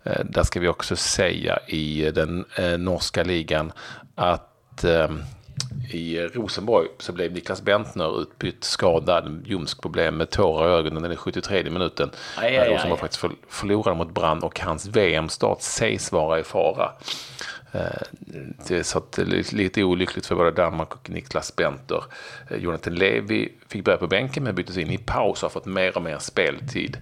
Eh, 0.03 0.25
där 0.25 0.43
ska 0.43 0.59
vi 0.59 0.67
också 0.67 0.95
säga 0.95 1.59
i 1.67 2.11
den 2.11 2.45
eh, 2.57 2.77
norska 2.77 3.23
ligan 3.23 3.71
att 4.15 4.45
eh, 4.83 5.09
i 5.91 6.19
Rosenborg 6.19 6.88
så 6.98 7.13
blev 7.13 7.33
Niklas 7.33 7.62
Bentner 7.62 8.21
utbytt 8.21 8.63
skadad, 8.63 9.43
ljumskproblem 9.45 10.17
med 10.17 10.29
tårar 10.29 10.69
i 10.69 10.71
ögonen 10.71 11.05
i 11.05 11.07
den 11.07 11.17
73 11.17 11.69
minuten. 11.69 12.12
Aj, 12.38 12.48
aj, 12.48 12.57
aj. 12.57 12.74
Rosenborg 12.74 13.00
faktiskt 13.00 13.25
förlorade 13.48 13.98
mot 13.98 14.13
Brand 14.13 14.43
och 14.43 14.59
hans 14.59 14.88
VM-start 14.88 15.62
sägs 15.62 16.12
vara 16.12 16.39
i 16.39 16.43
fara. 16.43 16.91
Eh, 17.71 18.81
så 18.81 18.97
att 18.97 19.17
lite 19.51 19.83
olyckligt 19.83 20.25
för 20.25 20.35
både 20.35 20.51
Danmark 20.51 20.95
och 20.95 21.09
Niklas 21.09 21.55
Benter. 21.55 22.03
Eh, 22.49 22.57
Jonathan 22.57 22.95
Levi 22.95 23.51
fick 23.67 23.85
börja 23.85 23.97
på 23.97 24.07
bänken 24.07 24.43
men 24.43 24.55
byttes 24.55 24.77
in 24.77 24.91
i 24.91 24.97
paus 24.97 25.43
och 25.43 25.49
har 25.49 25.49
fått 25.49 25.65
mer 25.65 25.97
och 25.97 26.03
mer 26.03 26.17
speltid. 26.19 26.97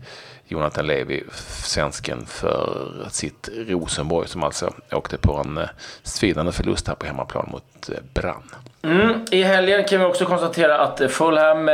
Jonathan 0.48 0.88
Levi, 0.88 1.24
svensken 1.64 2.26
för 2.26 2.90
sitt 3.10 3.50
Rosenborg 3.68 4.28
som 4.28 4.44
alltså 4.44 4.74
åkte 4.92 5.18
på 5.18 5.44
en 5.46 5.58
eh, 5.58 5.70
svidande 6.04 6.52
förlust 6.52 6.88
här 6.88 6.96
på 6.96 7.06
hemmaplan 7.06 7.50
mot 7.52 7.90
Brann. 8.14 8.44
Mm. 8.82 9.26
I 9.32 9.44
helgen 9.44 9.84
kan 9.84 10.00
vi 10.00 10.06
också 10.06 10.26
konstatera 10.26 10.80
att 10.80 11.12
Fulham 11.12 11.70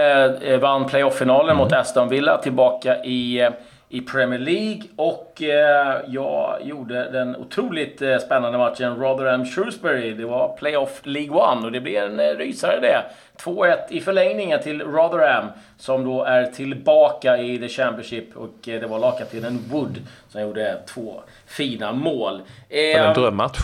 vann 0.62 0.86
playoff-finalen 0.86 1.50
mm. 1.50 1.58
mot 1.58 1.74
Aston 1.74 2.10
Villa 2.10 2.38
tillbaka 2.38 3.04
i 3.04 3.50
i 3.94 4.02
Premier 4.02 4.40
League 4.40 4.82
och 4.96 5.42
eh, 5.42 5.98
jag 6.08 6.58
gjorde 6.64 7.12
den 7.12 7.36
otroligt 7.36 8.02
eh, 8.02 8.18
spännande 8.18 8.58
matchen 8.58 8.98
Rotherham-Shrewsbury. 8.98 10.14
Det 10.14 10.26
var 10.26 10.58
Playoff 10.58 11.02
League 11.04 11.38
One 11.38 11.66
och 11.66 11.72
det 11.72 11.82
blev 11.82 12.04
en 12.04 12.20
eh, 12.20 12.38
rysare 12.38 12.80
det. 12.82 13.04
2-1 13.44 13.78
i 13.90 14.02
förlängningen 14.02 14.62
till 14.62 14.82
Rotherham 14.82 15.46
som 15.78 16.06
då 16.06 16.24
är 16.24 16.46
tillbaka 16.46 17.38
i 17.38 17.60
The 17.60 17.70
Championship 17.70 18.38
och 18.38 18.70
eh, 18.70 18.82
det 18.82 18.88
var 18.88 19.00
lagkaptenen 19.00 19.60
Wood 19.72 20.02
som 20.30 20.42
gjorde 20.42 20.78
två 20.88 21.22
fina 21.48 21.92
mål. 21.92 22.38
Var 22.38 22.44
det 22.70 22.94
en 22.94 23.14
drömmatch? 23.14 23.60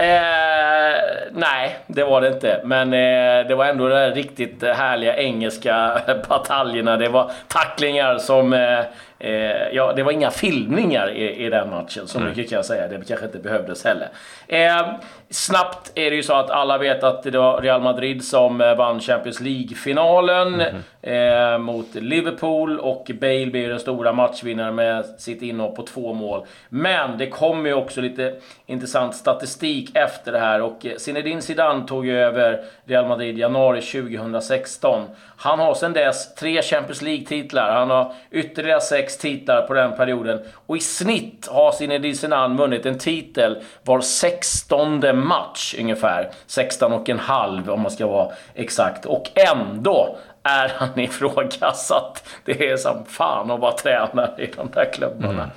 Eh, 0.00 0.96
nej, 1.32 1.76
det 1.86 2.04
var 2.04 2.20
det 2.20 2.28
inte. 2.28 2.60
Men 2.64 2.92
eh, 2.92 3.48
det 3.48 3.54
var 3.54 3.66
ändå 3.66 3.88
de 3.88 3.94
där 3.94 4.10
riktigt 4.10 4.62
härliga 4.62 5.16
engelska 5.16 6.00
bataljerna. 6.28 6.96
Det 6.96 7.08
var 7.08 7.30
tacklingar 7.48 8.18
som 8.18 8.52
eh, 8.52 8.80
Eh, 9.22 9.68
ja, 9.72 9.92
det 9.92 10.02
var 10.02 10.12
inga 10.12 10.30
filmningar 10.30 11.10
i, 11.10 11.46
i 11.46 11.50
den 11.50 11.70
matchen, 11.70 12.08
så 12.08 12.20
mycket 12.20 12.48
kan 12.48 12.56
jag 12.56 12.64
säga. 12.64 12.88
Det 12.88 13.08
kanske 13.08 13.26
inte 13.26 13.38
behövdes 13.38 13.84
heller. 13.84 14.08
Eh, 14.48 14.86
snabbt 15.30 15.92
är 15.94 16.10
det 16.10 16.16
ju 16.16 16.22
så 16.22 16.34
att 16.34 16.50
alla 16.50 16.78
vet 16.78 17.04
att 17.04 17.22
det 17.22 17.38
var 17.38 17.60
Real 17.60 17.82
Madrid 17.82 18.24
som 18.24 18.60
eh, 18.60 18.76
vann 18.76 19.00
Champions 19.00 19.40
League-finalen 19.40 20.62
mm. 21.02 21.62
mot 21.62 21.94
Liverpool 21.94 22.78
och 22.78 23.10
Bale 23.20 23.46
blir 23.46 23.68
den 23.68 23.80
stora 23.80 24.12
matchvinnaren 24.12 24.74
med 24.74 25.04
sitt 25.18 25.42
inhopp 25.42 25.76
på 25.76 25.82
två 25.82 26.14
mål. 26.14 26.46
Men 26.68 27.18
det 27.18 27.26
kommer 27.26 27.68
ju 27.68 27.74
också 27.74 28.00
lite 28.00 28.34
intressant 28.66 29.14
statistik 29.14 29.89
efter 29.94 30.32
det 30.32 30.38
här 30.38 30.62
och 30.62 30.86
eh, 30.86 30.96
Zinedine 30.96 31.42
Zidane 31.42 31.86
tog 31.86 32.06
ju 32.06 32.18
över 32.18 32.64
Real 32.84 33.08
Madrid 33.08 33.38
i 33.38 33.40
januari 33.40 33.80
2016. 33.82 35.08
Han 35.36 35.58
har 35.58 35.74
sedan 35.74 35.92
dess 35.92 36.34
tre 36.34 36.62
Champions 36.62 37.02
League-titlar. 37.02 37.72
Han 37.72 37.90
har 37.90 38.14
ytterligare 38.30 38.80
sex 38.80 39.18
titlar 39.18 39.62
på 39.62 39.74
den 39.74 39.96
perioden. 39.96 40.40
Och 40.66 40.76
i 40.76 40.80
snitt 40.80 41.48
har 41.50 41.72
Zinedine 41.72 42.14
Zidane 42.14 42.56
vunnit 42.56 42.86
en 42.86 42.98
titel 42.98 43.62
var 43.84 44.00
16 44.00 45.02
match 45.14 45.74
ungefär. 45.78 46.30
16 46.46 46.92
och 46.92 47.08
en 47.08 47.18
halv 47.18 47.70
om 47.70 47.80
man 47.80 47.90
ska 47.90 48.06
vara 48.06 48.32
exakt. 48.54 49.06
Och 49.06 49.30
ändå 49.34 50.16
är 50.42 50.72
han 50.76 50.98
ifrågasatt. 51.00 52.28
Det 52.44 52.70
är 52.70 52.76
som 52.76 53.04
fan 53.04 53.50
att 53.50 53.60
vara 53.60 53.72
tränare 53.72 54.42
i 54.42 54.50
de 54.56 54.70
där 54.74 54.92
klubbarna. 54.92 55.32
Mm. 55.32 55.50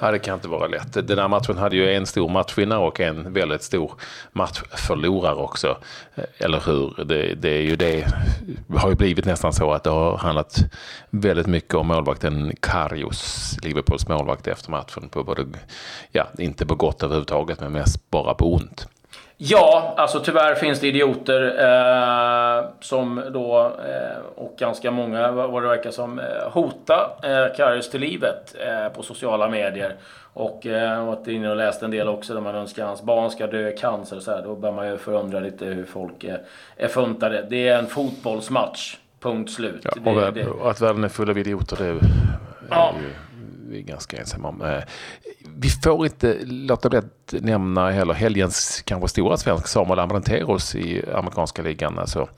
Ja, 0.00 0.10
det 0.10 0.18
kan 0.18 0.34
inte 0.34 0.48
vara 0.48 0.66
lätt. 0.66 1.08
Den 1.08 1.18
här 1.18 1.28
matchen 1.28 1.58
hade 1.58 1.76
ju 1.76 1.94
en 1.94 2.06
stor 2.06 2.28
matchvinnare 2.28 2.78
och 2.78 3.00
en 3.00 3.32
väldigt 3.32 3.62
stor 3.62 3.92
matchförlorare 4.32 5.34
också. 5.34 5.76
Eh, 6.14 6.24
eller 6.38 6.62
hur? 6.66 7.04
Det, 7.04 7.34
det, 7.34 7.48
är 7.48 7.62
ju 7.62 7.76
det. 7.76 8.06
det 8.66 8.78
har 8.78 8.88
ju 8.88 8.94
blivit 8.94 9.24
nästan 9.24 9.52
så 9.52 9.72
att 9.72 9.84
det 9.84 9.90
har 9.90 10.16
handlat 10.16 10.56
väldigt 11.10 11.46
mycket 11.46 11.74
om 11.74 11.86
målvakten 11.86 12.52
Karius, 12.60 13.56
Liverpools 13.62 14.08
målvakt 14.08 14.46
efter 14.46 14.70
matchen. 14.70 15.08
På 15.08 15.24
både, 15.24 15.46
ja, 16.12 16.26
inte 16.38 16.66
på 16.66 16.74
gott 16.74 17.02
överhuvudtaget, 17.02 17.60
men 17.60 17.72
mest 17.72 18.10
bara 18.10 18.34
på 18.34 18.54
ont. 18.54 18.88
Ja, 19.36 19.94
alltså 19.96 20.20
tyvärr 20.20 20.54
finns 20.54 20.80
det 20.80 20.88
idioter 20.88 21.42
eh, 21.58 22.64
som 22.92 23.22
då, 23.32 23.58
eh, 23.64 24.18
och 24.34 24.54
ganska 24.58 24.90
många 24.90 25.32
vad 25.32 25.62
det 25.62 25.68
verkar 25.68 25.90
som, 25.90 26.18
eh, 26.18 26.50
hotar 26.50 27.10
eh, 27.22 27.56
Karius 27.56 27.90
till 27.90 28.00
livet 28.00 28.56
på 28.94 29.02
sociala 29.02 29.48
medier. 29.48 29.94
Och 30.34 30.60
jag 30.62 31.04
varit 31.04 31.28
inne 31.28 31.50
och 31.50 31.56
läst 31.56 31.82
en 31.82 31.90
del 31.90 32.08
också 32.08 32.34
där 32.34 32.40
man 32.40 32.54
önskar 32.54 32.82
att 32.82 32.88
hans 32.88 33.02
barn 33.02 33.30
ska 33.30 33.46
dö 33.46 33.68
i 33.68 33.76
cancer 33.76 34.16
och 34.16 34.22
så 34.22 34.30
här. 34.30 34.42
Då 34.42 34.54
börjar 34.54 34.74
man 34.74 34.88
ju 34.88 34.98
förundra 34.98 35.40
lite 35.40 35.64
hur 35.64 35.84
folk 35.84 36.24
är, 36.24 36.40
är 36.76 36.88
funtade. 36.88 37.46
Det 37.50 37.68
är 37.68 37.78
en 37.78 37.86
fotbollsmatch, 37.86 38.96
punkt 39.20 39.50
slut. 39.50 39.80
Ja, 39.84 40.10
och, 40.10 40.20
det, 40.20 40.30
det... 40.30 40.46
och 40.46 40.70
att 40.70 40.80
världen 40.80 41.04
är 41.04 41.08
full 41.08 41.30
av 41.30 41.38
idioter, 41.38 41.76
det 41.76 41.86
är, 41.86 41.98
ja. 42.70 42.94
ju 43.00 43.31
vi 43.72 43.78
är 43.78 43.82
ganska 43.82 44.16
ensamma 44.16 44.48
om. 44.48 44.62
Eh, 44.62 44.82
vi 45.56 45.68
får 45.68 46.06
inte 46.06 46.38
låta 46.44 46.88
bli 46.88 46.98
att 46.98 47.34
nämna 47.40 47.90
heller 47.90 48.14
helgens 48.14 48.82
kanske 48.86 49.08
stora 49.08 49.36
svensk 49.36 49.66
Samuel 49.66 49.98
Amanteros 49.98 50.74
i 50.74 51.04
amerikanska 51.14 51.62
ligan, 51.62 51.98
alltså 51.98 52.28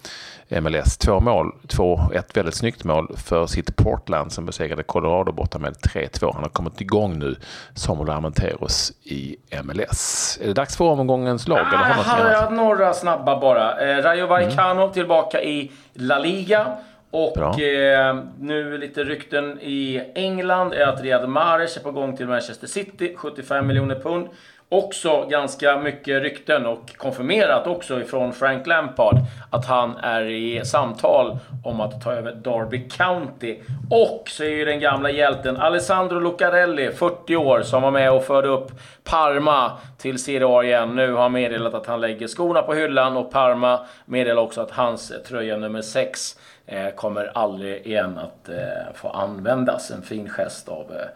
MLS. 0.49 0.97
Två 0.99 1.21
mål, 1.21 1.53
två, 1.69 2.00
ett 2.14 2.37
väldigt 2.37 2.55
snyggt 2.55 2.85
mål 2.85 3.17
för 3.17 3.47
sitt 3.47 3.76
Portland 3.76 4.33
som 4.33 4.47
besegrade 4.47 4.83
Colorado 4.83 5.33
borta 5.33 5.59
med 5.59 5.75
3-2. 5.75 6.31
Han 6.35 6.43
har 6.43 6.50
kommit 6.50 6.81
igång 6.81 7.19
nu, 7.19 7.37
Samuel 7.75 8.11
Amanteros 8.11 8.93
i 9.03 9.37
MLS. 9.64 10.38
Är 10.43 10.47
det 10.47 10.53
dags 10.53 10.76
för 10.76 10.85
omgångens 10.85 11.49
lag? 11.49 11.59
Ah, 11.59 11.85
eller 11.85 12.25
har 12.25 12.31
jag 12.31 12.53
några 12.53 12.93
snabba 12.93 13.41
bara. 13.41 13.81
Eh, 13.81 14.03
Rayo 14.03 14.26
Vallecano 14.26 14.83
mm. 14.83 14.93
tillbaka 14.93 15.43
i 15.43 15.73
La 15.95 16.19
Liga. 16.19 16.76
Och 17.14 17.61
eh, 17.61 18.25
nu 18.38 18.78
lite 18.78 19.04
rykten 19.04 19.59
i 19.61 20.02
England 20.14 20.73
är 20.73 20.87
att 20.87 21.02
Riyad 21.02 21.28
Mahrez 21.28 21.76
är 21.76 21.80
på 21.80 21.90
gång 21.90 22.16
till 22.16 22.26
Manchester 22.26 22.66
City, 22.66 23.14
75 23.16 23.66
miljoner 23.66 24.00
pund. 24.00 24.28
Också 24.75 25.26
ganska 25.31 25.78
mycket 25.78 26.23
rykten 26.23 26.66
och 26.66 26.97
konfirmerat 26.97 27.66
också 27.66 28.00
ifrån 28.00 28.33
Frank 28.33 28.66
Lampard 28.66 29.16
att 29.50 29.66
han 29.66 29.97
är 29.97 30.23
i 30.23 30.64
samtal 30.64 31.38
om 31.64 31.81
att 31.81 32.00
ta 32.00 32.12
över 32.12 32.33
Derby 32.33 32.88
County. 32.88 33.59
Och 33.90 34.25
så 34.28 34.45
är 34.45 34.49
ju 34.49 34.64
den 34.64 34.81
gamla 34.81 35.11
hjälten 35.11 35.57
Alessandro 35.57 36.21
Lucarelli, 36.21 36.90
40 36.90 37.37
år, 37.37 37.62
som 37.62 37.83
var 37.83 37.90
med 37.90 38.12
och 38.12 38.25
förde 38.25 38.49
upp 38.49 38.71
Parma 39.04 39.73
till 39.99 40.19
Serie 40.19 40.47
A 40.47 40.64
igen. 40.64 40.97
Nu 40.97 41.12
har 41.12 41.23
han 41.23 41.33
meddelat 41.33 41.75
att 41.75 41.87
han 41.87 42.00
lägger 42.00 42.28
skorna 42.28 42.62
på 42.62 42.75
hyllan 42.75 43.16
och 43.16 43.31
Parma 43.31 43.81
meddelar 44.04 44.43
också 44.43 44.61
att 44.61 44.71
hans 44.71 45.12
tröja 45.28 45.57
nummer 45.57 45.83
6 45.83 46.38
eh, 46.66 46.88
kommer 46.88 47.31
aldrig 47.35 47.87
igen 47.87 48.19
att 48.19 48.49
eh, 48.49 48.95
få 48.95 49.09
användas. 49.09 49.90
En 49.90 50.02
fin 50.02 50.28
gest 50.28 50.69
av 50.69 50.93
eh, 50.93 51.07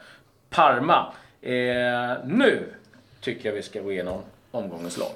Parma. 0.51 1.07
nu 2.25 2.78
tycker 3.21 3.49
jag 3.49 3.57
vi 3.57 3.63
ska 3.63 3.81
gå 3.81 3.93
igenom 3.93 4.21
omgångens 4.51 4.99
lag. 4.99 5.13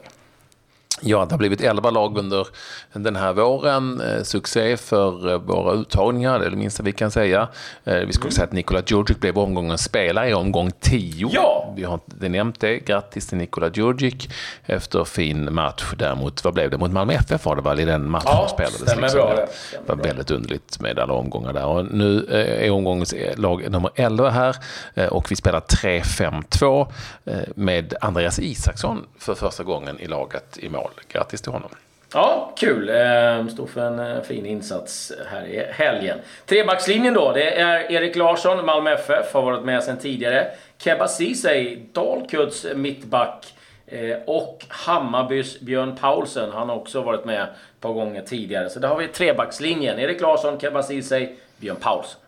Ja, 1.01 1.25
det 1.25 1.31
har 1.31 1.39
blivit 1.39 1.61
11 1.61 1.91
lag 1.91 2.19
under 2.19 2.47
den 2.93 3.17
här 3.17 3.33
våren. 3.33 4.03
Succé 4.25 4.77
för 4.77 5.39
våra 5.39 5.73
uttagningar, 5.73 6.39
det 6.39 6.47
är 6.47 6.51
det 6.51 6.57
minsta 6.57 6.83
vi 6.83 6.93
kan 6.93 7.11
säga. 7.11 7.49
Vi 7.85 8.13
ska 8.13 8.25
också 8.25 8.37
säga 8.37 8.45
att 8.45 8.53
Nikola 8.53 8.83
Djurdjic 8.87 9.19
blev 9.19 9.39
omgångens 9.39 9.85
spelare 9.85 10.31
i 10.31 10.35
omgång 10.35 10.71
10. 10.81 11.29
Ja, 11.33 11.62
vi 11.77 11.85
har 11.85 11.95
inte 11.95 12.29
nämnt 12.29 12.61
det. 12.61 12.79
Grattis 12.79 13.27
till 13.27 13.39
Nikola 13.39 13.71
Djurdjic 13.75 14.29
efter 14.67 15.05
fin 15.05 15.55
match. 15.55 15.93
Däremot, 15.99 16.45
vad 16.45 16.55
blev 16.55 16.71
det? 16.71 16.79
Mot 16.79 16.91
Malmö 16.93 17.13
FF 17.13 17.45
var 17.45 17.57
det 17.57 17.63
väl 17.63 17.81
i 17.81 17.85
den 17.85 18.11
matchen 18.11 18.27
Ja, 18.31 18.39
som 18.49 18.57
spelades? 18.57 18.81
stämmer 18.81 19.03
liksom. 19.03 19.21
bra 19.21 19.35
det 19.35 19.47
det. 19.73 19.79
Var 19.87 19.97
väldigt 19.97 20.31
underligt 20.31 20.81
med 20.81 20.99
alla 20.99 21.13
omgångar 21.15 21.53
där. 21.53 21.67
Och 21.67 21.85
nu 21.95 22.27
eh, 22.31 22.67
är 22.67 22.71
omgångens 22.71 23.15
lag 23.37 23.71
nummer 23.71 23.91
11 23.95 24.31
här 24.31 24.57
eh, 24.95 25.07
och 25.07 25.31
vi 25.31 25.37
spelar 25.37 25.61
3-5-2 25.61 26.87
eh, 27.25 27.35
med 27.55 27.95
Andreas 28.01 28.39
Isaksson 28.39 29.07
för 29.19 29.35
första 29.35 29.63
gången 29.63 30.01
i 30.01 30.07
laget 30.07 30.59
i 30.59 30.69
mål. 30.69 30.91
Grattis 31.13 31.43
till 31.43 31.53
honom. 31.53 31.69
Ja, 32.15 32.53
kul. 32.59 32.89
Eh, 32.89 33.47
Stod 33.47 33.71
för 33.71 33.81
en 34.01 34.25
fin 34.25 34.47
insats 34.47 35.13
här 35.31 35.47
i 35.47 35.67
helgen. 35.73 36.19
Trebackslinjen 36.47 37.15
då. 37.15 37.33
Det 37.33 37.59
är 37.61 37.93
Erik 37.93 38.17
Larsson, 38.17 38.67
Malmö 38.67 38.93
FF, 38.95 39.33
har 39.35 39.43
varit 39.43 39.65
med 39.65 39.83
sedan 39.85 39.97
tidigare. 39.99 40.47
Kebba 40.85 41.09
Ceesay, 41.09 41.79
Dalkurds 41.93 42.67
mittback. 42.75 43.55
eh, 43.87 44.17
Och 44.27 44.65
Hammarbys 44.69 45.61
Björn 45.61 45.97
Paulsen. 45.97 46.51
Han 46.53 46.69
har 46.69 46.77
också 46.77 47.03
varit 47.03 47.25
med 47.25 47.43
ett 47.43 47.49
par 47.81 47.93
gånger 47.93 48.23
tidigare. 48.23 48.71
Så 48.71 48.79
där 48.81 48.89
har 48.89 48.97
vi 48.99 49.09
trebackslinjen. 49.09 49.99
Erik 49.99 50.21
Larsson, 50.21 50.61
Kebba 50.61 50.83
Ceesay, 50.83 51.29
Björn 51.57 51.77
Paulsen. 51.81 52.21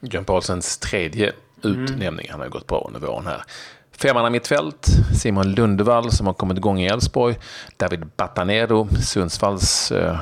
Björn 0.00 0.24
Paulsens 0.24 0.78
tredje 0.78 1.32
utnämning. 1.62 2.26
Han 2.30 2.40
har 2.40 2.46
ju 2.46 2.50
gått 2.50 2.66
bra 2.66 2.84
under 2.86 3.00
våren 3.00 3.26
här. 3.26 3.42
Femmanna 4.02 4.30
mittfält, 4.30 4.86
Simon 5.22 5.52
Lundevall 5.52 6.10
som 6.12 6.26
har 6.26 6.34
kommit 6.34 6.58
igång 6.58 6.80
i 6.80 6.86
Elfsborg. 6.86 7.38
David 7.76 8.06
Batanero, 8.16 8.88
Sundsvalls 9.02 9.92
eh, 9.92 10.18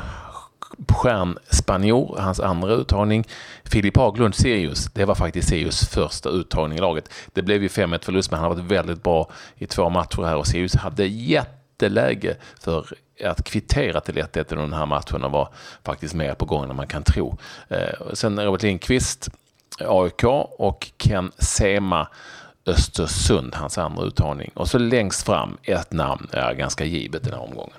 stjärnspanjor, 0.89 2.17
hans 2.19 2.41
andra 2.41 2.73
uttagning. 2.73 3.25
Filip 3.65 3.97
Haglund, 3.97 4.35
Sirius. 4.35 4.91
Det 4.95 5.05
var 5.05 5.15
faktiskt 5.15 5.49
Sirius 5.49 5.89
första 5.89 6.29
uttagning 6.29 6.79
i 6.79 6.81
laget. 6.81 7.11
Det 7.33 7.43
blev 7.43 7.63
ju 7.63 7.69
5-1 7.69 8.05
förlust, 8.05 8.31
men 8.31 8.41
han 8.41 8.49
har 8.49 8.57
varit 8.57 8.71
väldigt 8.71 9.03
bra 9.03 9.31
i 9.57 9.67
två 9.67 9.91
matcher 9.91 10.23
här 10.23 10.37
och 10.37 10.47
Sirius 10.47 10.75
hade 10.75 11.07
jätteläge 11.07 12.37
för 12.61 12.87
att 13.25 13.45
kvittera 13.45 14.01
till 14.01 14.15
1-1 14.15 14.53
i 14.53 14.57
den 14.57 14.73
här 14.73 14.87
matchen 14.87 15.25
och 15.25 15.31
var 15.31 15.49
faktiskt 15.85 16.15
mer 16.15 16.35
på 16.35 16.45
gång 16.45 16.71
än 16.71 16.77
man 16.77 16.87
kan 16.87 17.03
tro. 17.03 17.39
Eh, 17.69 18.13
sen 18.13 18.41
Robert 18.41 18.63
Lindqvist, 18.63 19.29
AIK 19.81 20.25
och 20.59 20.91
Ken 20.99 21.33
Sema 21.39 22.09
Östersund, 22.67 23.55
hans 23.55 23.79
andra 23.79 24.05
uttagning. 24.05 24.51
Och 24.55 24.69
så 24.69 24.79
längst 24.79 25.27
fram 25.27 25.57
ett 25.63 25.93
namn, 25.93 26.29
är 26.33 26.55
ganska 26.55 26.85
givet 26.85 27.25
den 27.25 27.33
här 27.33 27.41
omgången. 27.41 27.77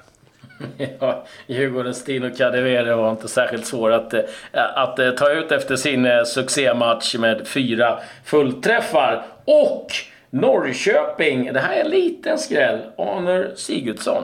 Ja, 0.99 1.25
Djurgårdens 1.47 2.03
Tino 2.03 2.29
Kadewere 2.37 2.95
var 2.95 3.11
inte 3.11 3.27
särskilt 3.27 3.65
svår 3.65 3.91
att, 3.91 4.13
eh, 4.13 4.21
att 4.53 4.99
eh, 4.99 5.11
ta 5.11 5.31
ut 5.31 5.51
efter 5.51 5.75
sin 5.75 6.05
eh, 6.05 6.23
succématch 6.23 7.15
med 7.15 7.47
fyra 7.47 7.99
fullträffar. 8.23 9.25
Och 9.45 9.87
Norrköping, 10.29 11.53
det 11.53 11.59
här 11.59 11.77
är 11.77 11.83
en 11.83 11.89
liten 11.89 12.37
skräll, 12.37 12.79
Aner 12.97 13.51
Sigurdsson. 13.55 14.23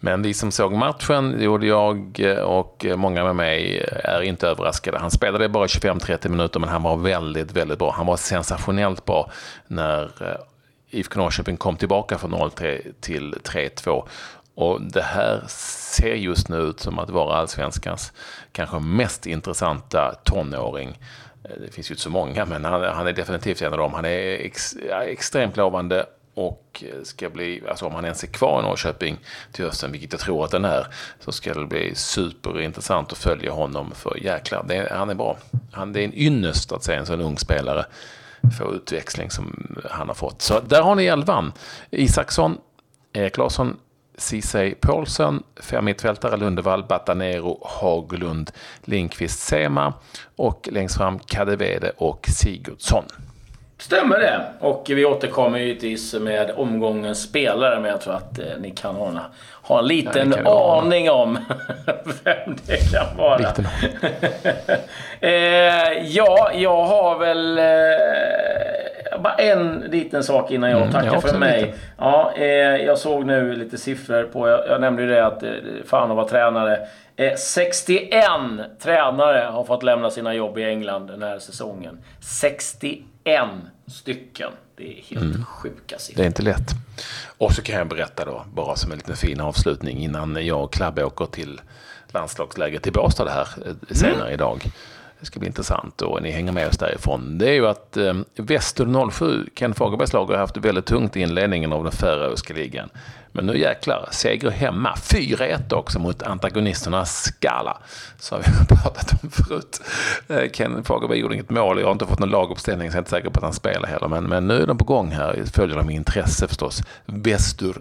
Men 0.00 0.22
vi 0.22 0.34
som 0.34 0.52
såg 0.52 0.72
matchen, 0.72 1.32
det 1.38 1.44
gjorde 1.44 1.66
jag 1.66 2.20
och 2.44 2.86
många 2.96 3.24
med 3.24 3.36
mig, 3.36 3.86
är 4.04 4.22
inte 4.22 4.48
överraskade. 4.48 4.98
Han 4.98 5.10
spelade 5.10 5.48
bara 5.48 5.66
25-30 5.66 6.28
minuter, 6.28 6.60
men 6.60 6.68
han 6.68 6.82
var 6.82 6.96
väldigt, 6.96 7.52
väldigt 7.52 7.78
bra. 7.78 7.92
Han 7.96 8.06
var 8.06 8.16
sensationellt 8.16 9.04
bra 9.04 9.30
när 9.66 10.10
IFK 10.90 11.20
Norrköping 11.20 11.56
kom 11.56 11.76
tillbaka 11.76 12.18
från 12.18 12.34
0-3 12.34 12.92
till 13.00 13.34
3-2. 13.34 14.04
Och 14.54 14.82
det 14.82 15.02
här 15.02 15.44
ser 15.48 16.14
just 16.14 16.48
nu 16.48 16.56
ut 16.56 16.80
som 16.80 16.98
att 16.98 17.10
vara 17.10 17.36
allsvenskans 17.36 18.12
kanske 18.52 18.78
mest 18.78 19.26
intressanta 19.26 20.14
tonåring. 20.24 20.98
Eh, 21.44 21.50
det 21.60 21.74
finns 21.74 21.90
ju 21.90 21.92
inte 21.92 22.02
så 22.02 22.10
många, 22.10 22.44
men 22.44 22.64
han, 22.64 22.82
han 22.82 23.06
är 23.06 23.12
definitivt 23.12 23.62
en 23.62 23.72
av 23.72 23.78
dem. 23.78 23.94
Han 23.94 24.04
är 24.04 24.18
ex, 24.18 24.76
ja, 24.88 25.02
extremt 25.02 25.56
lovande 25.56 26.06
och 26.34 26.84
ska 27.02 27.30
bli, 27.30 27.62
alltså 27.68 27.86
om 27.86 27.94
han 27.94 28.04
ens 28.04 28.22
är 28.22 28.26
kvar 28.26 28.60
i 28.60 28.62
Norrköping 28.62 29.18
till 29.52 29.64
hösten, 29.64 29.92
vilket 29.92 30.12
jag 30.12 30.20
tror 30.20 30.44
att 30.44 30.50
den 30.50 30.64
är, 30.64 30.86
så 31.20 31.32
ska 31.32 31.54
det 31.54 31.66
bli 31.66 31.94
superintressant 31.94 33.12
att 33.12 33.18
följa 33.18 33.52
honom 33.52 33.92
för 33.94 34.24
jäklar, 34.24 34.64
det 34.68 34.88
han 34.92 35.10
är 35.10 35.14
bra. 35.14 35.36
Han, 35.72 35.92
det 35.92 36.00
är 36.00 36.04
en 36.04 36.14
ynnest 36.14 36.72
att 36.72 36.84
se 36.84 36.94
en 36.94 37.06
sån 37.06 37.20
ung 37.20 37.38
spelare 37.38 37.84
få 38.58 38.74
utväxling 38.74 39.30
som 39.30 39.76
han 39.90 40.08
har 40.08 40.14
fått. 40.14 40.42
Så 40.42 40.60
där 40.60 40.82
har 40.82 40.94
ni 40.94 41.04
elvan. 41.04 41.52
Isaksson, 41.90 42.58
Erik 43.12 43.36
Larsson, 43.36 43.76
Ceesay 44.16 44.74
Paulsen, 44.74 45.42
fem 45.62 45.84
mittfältare 45.84 46.36
Lundevall, 46.36 46.84
Batanero, 46.84 47.58
Haglund, 47.62 48.50
Lindqvist, 48.84 49.40
Sema 49.40 49.92
och 50.36 50.68
längst 50.72 50.96
fram 50.96 51.18
Kadewede 51.18 51.92
och 51.96 52.26
Sigurdsson. 52.28 53.04
Stämmer 53.78 54.18
det? 54.18 54.40
Och 54.60 54.84
vi 54.88 55.04
återkommer 55.04 55.58
givetvis 55.58 56.14
med 56.14 56.50
omgångens 56.56 57.22
spelare, 57.22 57.80
men 57.80 57.90
jag 57.90 58.00
tror 58.00 58.14
att 58.14 58.38
eh, 58.38 58.44
ni 58.60 58.70
kan 58.70 58.94
ha 58.94 59.08
en, 59.08 59.18
ha 59.62 59.78
en 59.78 59.86
liten 59.86 60.34
ana. 60.34 60.50
aning 60.50 61.10
om 61.10 61.34
vem 62.24 62.56
det 62.66 62.92
kan 62.92 63.16
vara. 63.16 63.38
Liten 63.38 63.66
eh, 65.20 66.06
ja, 66.06 66.50
jag 66.54 66.84
har 66.84 67.18
väl 67.18 67.58
eh, 67.58 67.64
bara 69.22 69.34
en 69.34 69.78
liten 69.78 70.24
sak 70.24 70.50
innan 70.50 70.70
jag 70.70 70.80
Mm, 70.80 70.92
tackar 70.92 71.12
jag 71.12 71.22
för 71.22 71.38
mig. 71.38 71.60
lite. 71.66 71.78
Ja, 71.98 72.32
eh, 72.36 72.44
jag 72.76 72.98
såg 72.98 73.26
nu 73.26 73.52
lite 73.56 73.78
siffror 73.78 74.22
på, 74.24 74.48
jag, 74.48 74.66
jag 74.68 74.80
nämnde 74.80 75.02
ju 75.02 75.08
det 75.08 75.26
att 75.26 75.42
eh, 75.42 75.50
fan 75.86 76.10
att 76.10 76.16
vara 76.16 76.28
tränare. 76.28 76.78
Eh, 77.16 77.34
61 77.36 78.10
tränare 78.82 79.38
har 79.52 79.64
fått 79.64 79.82
lämna 79.82 80.10
sina 80.10 80.34
jobb 80.34 80.58
i 80.58 80.64
England 80.64 81.06
den 81.06 81.22
här 81.22 81.38
säsongen. 81.38 81.98
61 82.20 83.02
stycken. 83.86 84.50
Det 84.76 84.84
är 84.98 85.02
helt 85.02 85.22
Mm. 85.34 85.44
sjuka 85.44 85.98
siffror. 85.98 86.16
Det 86.16 86.24
är 86.24 86.26
inte 86.26 86.42
lätt. 86.42 86.70
Och 87.38 87.52
så 87.52 87.62
kan 87.62 87.76
jag 87.78 87.88
berätta 87.88 88.24
då, 88.24 88.44
bara 88.54 88.76
som 88.76 88.92
en 88.92 88.98
liten 88.98 89.16
fin 89.16 89.40
avslutning 89.40 89.98
innan 89.98 90.46
jag 90.46 90.64
och 90.64 90.72
Klabbe 90.72 91.04
åker 91.04 91.26
till 91.26 91.60
landslagsläget 92.08 92.86
i 92.86 92.90
Båstad 92.90 93.28
här 93.30 93.48
eh, 93.66 93.94
senare 93.94 94.32
idag. 94.32 94.62
Det 95.24 95.28
ska 95.28 95.40
bli 95.40 95.48
intressant 95.48 96.02
och 96.02 96.22
ni 96.22 96.30
hänger 96.30 96.52
med 96.52 96.68
oss 96.68 96.78
därifrån. 96.78 97.38
Det 97.38 97.48
är 97.48 97.52
ju 97.52 97.66
att 97.66 97.96
eh, 97.96 98.14
Väster 98.36 99.10
07, 99.10 99.46
Ken 99.54 99.74
Fagerbergs 99.74 100.12
lag 100.12 100.26
har 100.26 100.36
haft 100.36 100.54
det 100.54 100.60
väldigt 100.60 100.86
tungt 100.86 101.16
i 101.16 101.20
inledningen 101.20 101.72
av 101.72 101.82
den 101.82 101.92
färöiska 101.92 102.54
ligan. 102.54 102.88
Men 103.32 103.46
nu 103.46 103.58
jäklar, 103.58 104.08
seger 104.10 104.50
hemma. 104.50 104.94
4-1 104.96 105.74
också 105.74 105.98
mot 105.98 106.22
antagonisterna 106.22 107.04
Skala. 107.04 107.78
Så 108.18 108.34
har 108.34 108.42
vi 108.42 108.76
pratat 108.82 109.22
om 109.22 109.30
förut. 109.30 109.80
Eh, 110.28 110.50
Ken 110.50 110.84
Fagerberg 110.84 111.18
gjorde 111.18 111.34
inget 111.34 111.50
mål. 111.50 111.78
Jag 111.78 111.86
har 111.86 111.92
inte 111.92 112.06
fått 112.06 112.18
någon 112.18 112.30
laguppställning 112.30 112.90
så 112.90 112.94
jag 112.94 112.98
är 112.98 113.02
inte 113.02 113.10
säker 113.10 113.30
på 113.30 113.38
att 113.38 113.44
han 113.44 113.52
spelar 113.52 113.88
heller. 113.88 114.08
Men, 114.08 114.24
men 114.24 114.48
nu 114.48 114.62
är 114.62 114.66
de 114.66 114.78
på 114.78 114.84
gång 114.84 115.10
här. 115.10 115.42
Följer 115.54 115.76
de 115.76 115.86
med 115.86 115.94
intresse 115.94 116.48
förstås. 116.48 116.82
Väster 117.06 117.74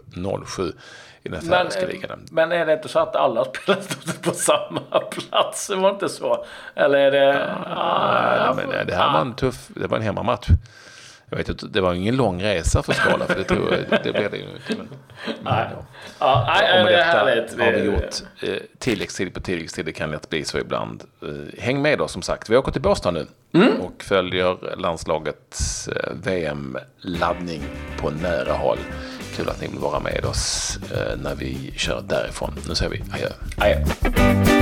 07 0.46 0.72
i 1.24 1.30
den 1.30 1.40
Men, 1.44 1.50
färöiska 1.50 1.88
ligan. 1.88 2.20
men 2.32 2.52
är 2.52 2.66
det 2.66 2.74
inte 2.74 2.88
så 2.90 3.00
att 3.00 3.16
alla 3.16 3.46
spelar 3.54 4.22
på 4.22 4.32
samma 4.32 5.00
plats? 5.00 5.68
Det 5.68 5.76
var 5.76 5.90
inte 5.90 6.10
så? 6.10 6.46
Eller 6.76 6.98
är 7.00 7.12
det... 7.12 7.56
Ja, 7.76 8.54
men 8.58 8.88
det 8.88 8.96
här 8.96 9.14
var 9.14 9.22
en 9.22 9.34
tuff, 9.36 9.68
det 9.68 9.88
var 9.88 9.98
en 9.98 10.04
hemmamatch. 10.04 10.48
Jag 11.30 11.38
vet 11.38 11.50
inte, 11.50 11.68
det 11.68 11.82
var 11.82 11.94
ingen 11.94 12.16
lång 12.16 12.44
resa 12.44 12.84
för 12.84 12.94
Skala, 12.94 13.26
för 13.26 13.36
det 13.36 13.44
tror 13.44 13.74
jag, 13.90 14.00
det 14.04 14.12
blev 14.12 14.32
det 14.32 14.38
ju 14.38 14.44
inte. 14.44 14.76
Men, 14.78 14.88
Nej. 15.44 15.68
ja. 15.74 15.86
Ja, 16.20 16.44
nej, 16.48 16.84
det 16.86 16.96
är 16.96 17.04
härligt. 17.04 17.60
har 17.60 17.72
vi 17.72 17.84
gjort 17.84 18.16
eh, 18.42 18.50
tilläggstid 18.80 19.34
på 19.34 19.40
tilläggstid. 19.40 19.86
Det 19.86 19.92
kan 19.92 20.12
lätt 20.12 20.30
bli 20.30 20.46
så 20.46 20.58
ibland. 20.60 21.04
Eh, 21.22 21.60
häng 21.64 21.82
med 21.82 21.98
då 22.00 22.08
som 22.08 22.22
sagt. 22.22 22.50
Vi 22.50 22.58
åker 22.58 22.72
till 22.72 22.82
Båstad 22.82 23.12
nu 23.12 23.28
Mm. 23.56 23.82
och 23.82 24.04
följer 24.04 24.76
landslagets 24.78 25.88
eh, 25.88 26.14
VM-laddning 26.24 27.62
på 28.02 28.10
nära 28.10 28.54
håll. 28.54 28.78
Kul 29.36 29.50
att 29.50 29.62
ni 29.62 29.68
vill 29.68 29.80
vara 29.80 30.00
med 30.00 30.26
oss 30.26 30.78
eh, 30.92 31.18
när 31.18 31.36
vi 31.36 31.74
kör 31.76 32.04
därifrån. 32.08 32.54
Nu 32.68 32.76
säger 32.76 32.92
vi 32.92 33.04
adjö. 33.14 33.30
Adjö. 33.58 34.53